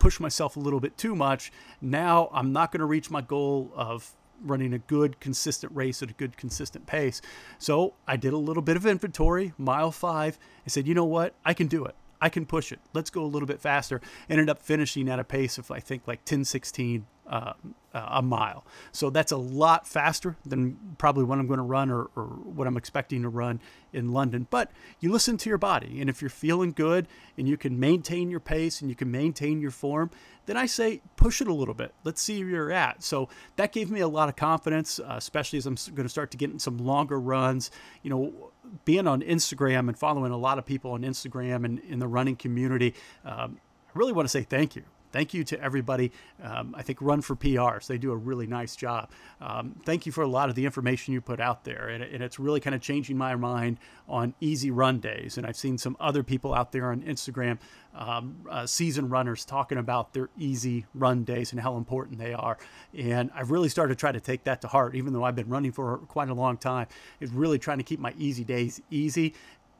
pushed 0.00 0.18
myself 0.18 0.56
a 0.56 0.58
little 0.58 0.80
bit 0.80 0.98
too 0.98 1.14
much? 1.14 1.52
Now 1.80 2.30
I'm 2.32 2.52
not 2.52 2.72
going 2.72 2.80
to 2.80 2.86
reach 2.86 3.12
my 3.12 3.20
goal 3.20 3.70
of 3.76 4.16
running 4.44 4.72
a 4.72 4.78
good, 4.78 5.20
consistent 5.20 5.74
race 5.74 6.02
at 6.02 6.10
a 6.10 6.14
good, 6.14 6.36
consistent 6.36 6.86
pace. 6.86 7.20
So 7.58 7.94
I 8.06 8.16
did 8.16 8.32
a 8.32 8.38
little 8.38 8.62
bit 8.62 8.76
of 8.76 8.86
inventory, 8.86 9.52
mile 9.58 9.90
five. 9.90 10.38
I 10.66 10.68
said, 10.68 10.86
you 10.86 10.94
know 10.94 11.04
what? 11.04 11.34
I 11.44 11.54
can 11.54 11.66
do 11.66 11.84
it. 11.84 11.94
I 12.20 12.28
can 12.28 12.46
push 12.46 12.72
it. 12.72 12.80
Let's 12.94 13.10
go 13.10 13.22
a 13.22 13.26
little 13.26 13.46
bit 13.46 13.60
faster. 13.60 14.00
Ended 14.30 14.48
up 14.48 14.62
finishing 14.62 15.08
at 15.08 15.18
a 15.18 15.24
pace 15.24 15.58
of, 15.58 15.70
I 15.70 15.80
think, 15.80 16.06
like 16.06 16.20
1016 16.20 17.04
uh, 17.26 17.52
a 17.92 18.22
mile. 18.22 18.64
So 18.92 19.10
that's 19.10 19.32
a 19.32 19.36
lot 19.36 19.86
faster 19.86 20.36
than 20.44 20.78
probably 20.98 21.24
what 21.24 21.38
I'm 21.38 21.46
going 21.46 21.58
to 21.58 21.64
run 21.64 21.90
or, 21.90 22.10
or, 22.16 22.24
what 22.24 22.66
I'm 22.66 22.76
expecting 22.76 23.22
to 23.22 23.28
run 23.28 23.60
in 23.94 24.12
London. 24.12 24.46
But 24.50 24.70
you 25.00 25.10
listen 25.10 25.36
to 25.38 25.48
your 25.48 25.58
body. 25.58 26.00
And 26.00 26.10
if 26.10 26.20
you're 26.20 26.28
feeling 26.28 26.72
good 26.72 27.06
and 27.38 27.48
you 27.48 27.56
can 27.56 27.78
maintain 27.78 28.30
your 28.30 28.40
pace 28.40 28.80
and 28.80 28.90
you 28.90 28.96
can 28.96 29.10
maintain 29.10 29.60
your 29.60 29.70
form, 29.70 30.10
then 30.46 30.56
I 30.56 30.66
say 30.66 31.00
push 31.16 31.40
it 31.40 31.48
a 31.48 31.54
little 31.54 31.74
bit. 31.74 31.94
Let's 32.04 32.20
see 32.20 32.42
where 32.42 32.50
you're 32.50 32.72
at. 32.72 33.02
So 33.02 33.28
that 33.56 33.72
gave 33.72 33.90
me 33.90 34.00
a 34.00 34.08
lot 34.08 34.28
of 34.28 34.36
confidence, 34.36 34.98
uh, 34.98 35.14
especially 35.16 35.58
as 35.58 35.66
I'm 35.66 35.76
going 35.94 36.04
to 36.04 36.08
start 36.08 36.30
to 36.32 36.36
get 36.36 36.50
in 36.50 36.58
some 36.58 36.78
longer 36.78 37.18
runs. 37.18 37.70
You 38.02 38.10
know, 38.10 38.52
being 38.84 39.06
on 39.06 39.22
Instagram 39.22 39.88
and 39.88 39.98
following 39.98 40.32
a 40.32 40.36
lot 40.36 40.58
of 40.58 40.66
people 40.66 40.92
on 40.92 41.02
Instagram 41.02 41.64
and 41.64 41.78
in 41.80 41.98
the 41.98 42.08
running 42.08 42.36
community, 42.36 42.94
um, 43.24 43.58
I 43.88 43.98
really 43.98 44.12
want 44.12 44.26
to 44.26 44.30
say 44.30 44.42
thank 44.42 44.76
you 44.76 44.82
thank 45.14 45.32
you 45.32 45.44
to 45.44 45.60
everybody. 45.62 46.10
Um, 46.42 46.74
I 46.76 46.82
think 46.82 46.98
Run 47.00 47.22
for 47.22 47.36
PRs, 47.36 47.86
they 47.86 47.98
do 47.98 48.10
a 48.10 48.16
really 48.16 48.48
nice 48.48 48.74
job. 48.74 49.12
Um, 49.40 49.76
thank 49.84 50.06
you 50.06 50.12
for 50.12 50.22
a 50.22 50.26
lot 50.26 50.48
of 50.48 50.56
the 50.56 50.64
information 50.64 51.14
you 51.14 51.20
put 51.20 51.40
out 51.40 51.62
there. 51.62 51.88
And, 51.88 52.02
and, 52.02 52.24
it's 52.24 52.40
really 52.40 52.58
kind 52.58 52.74
of 52.74 52.80
changing 52.80 53.16
my 53.16 53.36
mind 53.36 53.78
on 54.08 54.34
easy 54.40 54.70
run 54.72 54.98
days. 54.98 55.38
And 55.38 55.46
I've 55.46 55.56
seen 55.56 55.78
some 55.78 55.96
other 56.00 56.24
people 56.24 56.52
out 56.52 56.72
there 56.72 56.90
on 56.90 57.02
Instagram, 57.02 57.58
um, 57.94 58.36
uh, 58.50 58.66
season 58.66 59.08
runners, 59.08 59.44
talking 59.44 59.78
about 59.78 60.14
their 60.14 60.30
easy 60.36 60.86
run 60.94 61.22
days 61.22 61.52
and 61.52 61.60
how 61.60 61.76
important 61.76 62.18
they 62.18 62.32
are. 62.32 62.58
And 62.96 63.30
I've 63.34 63.52
really 63.52 63.68
started 63.68 63.94
to 63.94 64.00
try 64.00 64.10
to 64.10 64.20
take 64.20 64.44
that 64.44 64.62
to 64.62 64.68
heart, 64.68 64.96
even 64.96 65.12
though 65.12 65.22
I've 65.22 65.36
been 65.36 65.48
running 65.48 65.70
for 65.70 65.98
quite 65.98 66.28
a 66.28 66.34
long 66.34 66.56
time, 66.56 66.88
is 67.20 67.30
really 67.30 67.58
trying 67.58 67.78
to 67.78 67.84
keep 67.84 68.00
my 68.00 68.14
easy 68.18 68.42
days 68.42 68.80
easy 68.90 69.34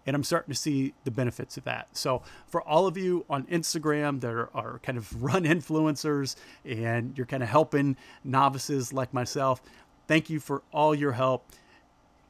and 0.06 0.14
I'm 0.14 0.22
starting 0.22 0.52
to 0.52 0.58
see 0.58 0.94
the 1.04 1.10
benefits 1.10 1.56
of 1.56 1.64
that. 1.64 1.88
So, 1.96 2.22
for 2.46 2.62
all 2.62 2.86
of 2.86 2.96
you 2.96 3.24
on 3.28 3.44
Instagram 3.44 4.20
that 4.20 4.30
are, 4.30 4.50
are, 4.54 4.78
kind 4.80 4.98
of 4.98 5.22
run 5.22 5.44
influencers 5.44 6.36
and 6.64 7.16
you're 7.16 7.26
kind 7.26 7.42
of 7.42 7.48
helping 7.48 7.96
novices 8.22 8.92
like 8.92 9.12
myself, 9.14 9.62
thank 10.06 10.28
you 10.28 10.40
for 10.40 10.62
all 10.72 10.94
your 10.94 11.12
help. 11.12 11.46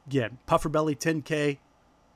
Again, 0.06 0.38
Pufferbelly 0.46 0.96
10K, 0.96 1.58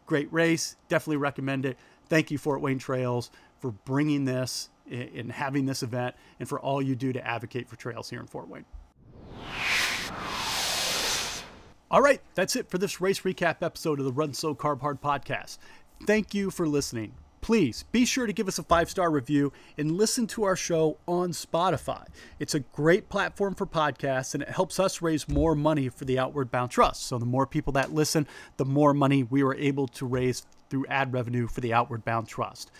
great 0.07 0.33
race. 0.33 0.77
Definitely 0.88 1.16
recommend 1.16 1.64
it. 1.66 1.77
Thank 2.09 2.31
you, 2.31 2.38
Fort 2.38 2.61
Wayne 2.61 2.79
Trails, 2.79 3.31
for 3.61 3.73
bringing 3.73 4.25
this 4.25 4.71
and 4.90 5.31
having 5.31 5.66
this 5.66 5.83
event 5.83 6.14
and 6.40 6.49
for 6.49 6.59
all 6.59 6.81
you 6.81 6.97
do 6.97 7.12
to 7.12 7.27
advocate 7.27 7.68
for 7.68 7.77
trails 7.77 8.09
here 8.09 8.21
in 8.21 8.27
Fort 8.27 8.49
Wayne. 8.49 8.64
All 11.90 12.03
right, 12.03 12.20
that's 12.35 12.55
it 12.55 12.68
for 12.68 12.77
this 12.77 13.01
race 13.01 13.20
recap 13.20 13.62
episode 13.62 13.98
of 13.98 14.05
the 14.05 14.12
Run 14.12 14.35
Slow 14.35 14.55
Carb 14.55 14.83
Hard 14.83 15.01
podcast. 15.01 15.57
Thank 16.07 16.35
you 16.35 16.51
for 16.51 16.68
listening. 16.68 17.14
Please 17.40 17.85
be 17.92 18.05
sure 18.05 18.27
to 18.27 18.33
give 18.35 18.46
us 18.46 18.59
a 18.59 18.62
five 18.62 18.90
star 18.90 19.11
review 19.11 19.55
and 19.79 19.92
listen 19.92 20.27
to 20.27 20.44
our 20.44 20.55
show 20.55 20.98
on 21.07 21.31
Spotify. 21.31 22.05
It's 22.38 22.55
a 22.55 22.61
great 22.61 23.09
platform 23.09 23.55
for 23.55 23.64
podcasts 23.64 24.35
and 24.35 24.42
it 24.42 24.51
helps 24.51 24.79
us 24.79 25.01
raise 25.01 25.31
more 25.31 25.55
money 25.55 25.88
for 25.88 26.05
the 26.05 26.18
Outward 26.18 26.51
Bound 26.51 26.70
Trust. 26.70 27.07
So, 27.07 27.16
the 27.16 27.24
more 27.24 27.46
people 27.46 27.72
that 27.72 27.94
listen, 27.94 28.27
the 28.59 28.66
more 28.66 28.92
money 28.92 29.22
we 29.22 29.42
are 29.42 29.55
able 29.55 29.88
to 29.88 30.05
raise 30.05 30.44
through 30.68 30.85
ad 30.90 31.14
revenue 31.14 31.46
for 31.46 31.62
the 31.62 31.72
Outward 31.72 32.05
Bound 32.05 32.29
Trust. 32.29 32.70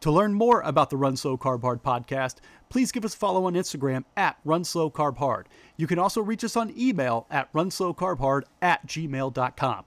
To 0.00 0.10
learn 0.10 0.32
more 0.32 0.62
about 0.62 0.88
the 0.88 0.96
Run 0.96 1.14
Slow 1.14 1.36
Carb 1.36 1.60
Hard 1.60 1.82
podcast, 1.82 2.36
please 2.70 2.90
give 2.90 3.04
us 3.04 3.14
a 3.14 3.18
follow 3.18 3.44
on 3.44 3.52
Instagram 3.52 4.04
at 4.16 4.38
Run 4.46 4.64
Slow 4.64 4.90
Carb 4.90 5.18
Hard. 5.18 5.46
You 5.76 5.86
can 5.86 5.98
also 5.98 6.22
reach 6.22 6.42
us 6.42 6.56
on 6.56 6.72
email 6.74 7.26
at 7.30 7.52
runslowcarbhard 7.52 8.44
at 8.62 8.86
gmail.com. 8.86 9.84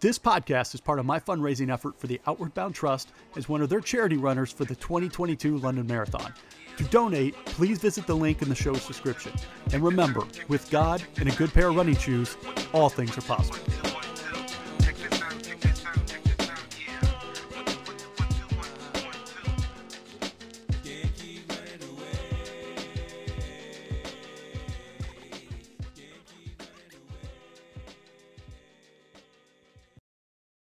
This 0.00 0.18
podcast 0.18 0.72
is 0.72 0.80
part 0.80 0.98
of 0.98 1.04
my 1.04 1.20
fundraising 1.20 1.70
effort 1.70 2.00
for 2.00 2.06
the 2.06 2.22
Outward 2.26 2.54
Bound 2.54 2.74
Trust 2.74 3.12
as 3.36 3.50
one 3.50 3.60
of 3.60 3.68
their 3.68 3.82
charity 3.82 4.16
runners 4.16 4.50
for 4.50 4.64
the 4.64 4.74
2022 4.76 5.58
London 5.58 5.86
Marathon. 5.86 6.32
To 6.78 6.84
donate, 6.84 7.34
please 7.44 7.78
visit 7.78 8.06
the 8.06 8.16
link 8.16 8.40
in 8.40 8.48
the 8.48 8.54
show's 8.54 8.86
description. 8.86 9.32
And 9.74 9.82
remember, 9.82 10.22
with 10.48 10.70
God 10.70 11.02
and 11.18 11.28
a 11.28 11.36
good 11.36 11.52
pair 11.52 11.68
of 11.68 11.76
running 11.76 11.98
shoes, 11.98 12.34
all 12.72 12.88
things 12.88 13.18
are 13.18 13.20
possible. 13.20 13.58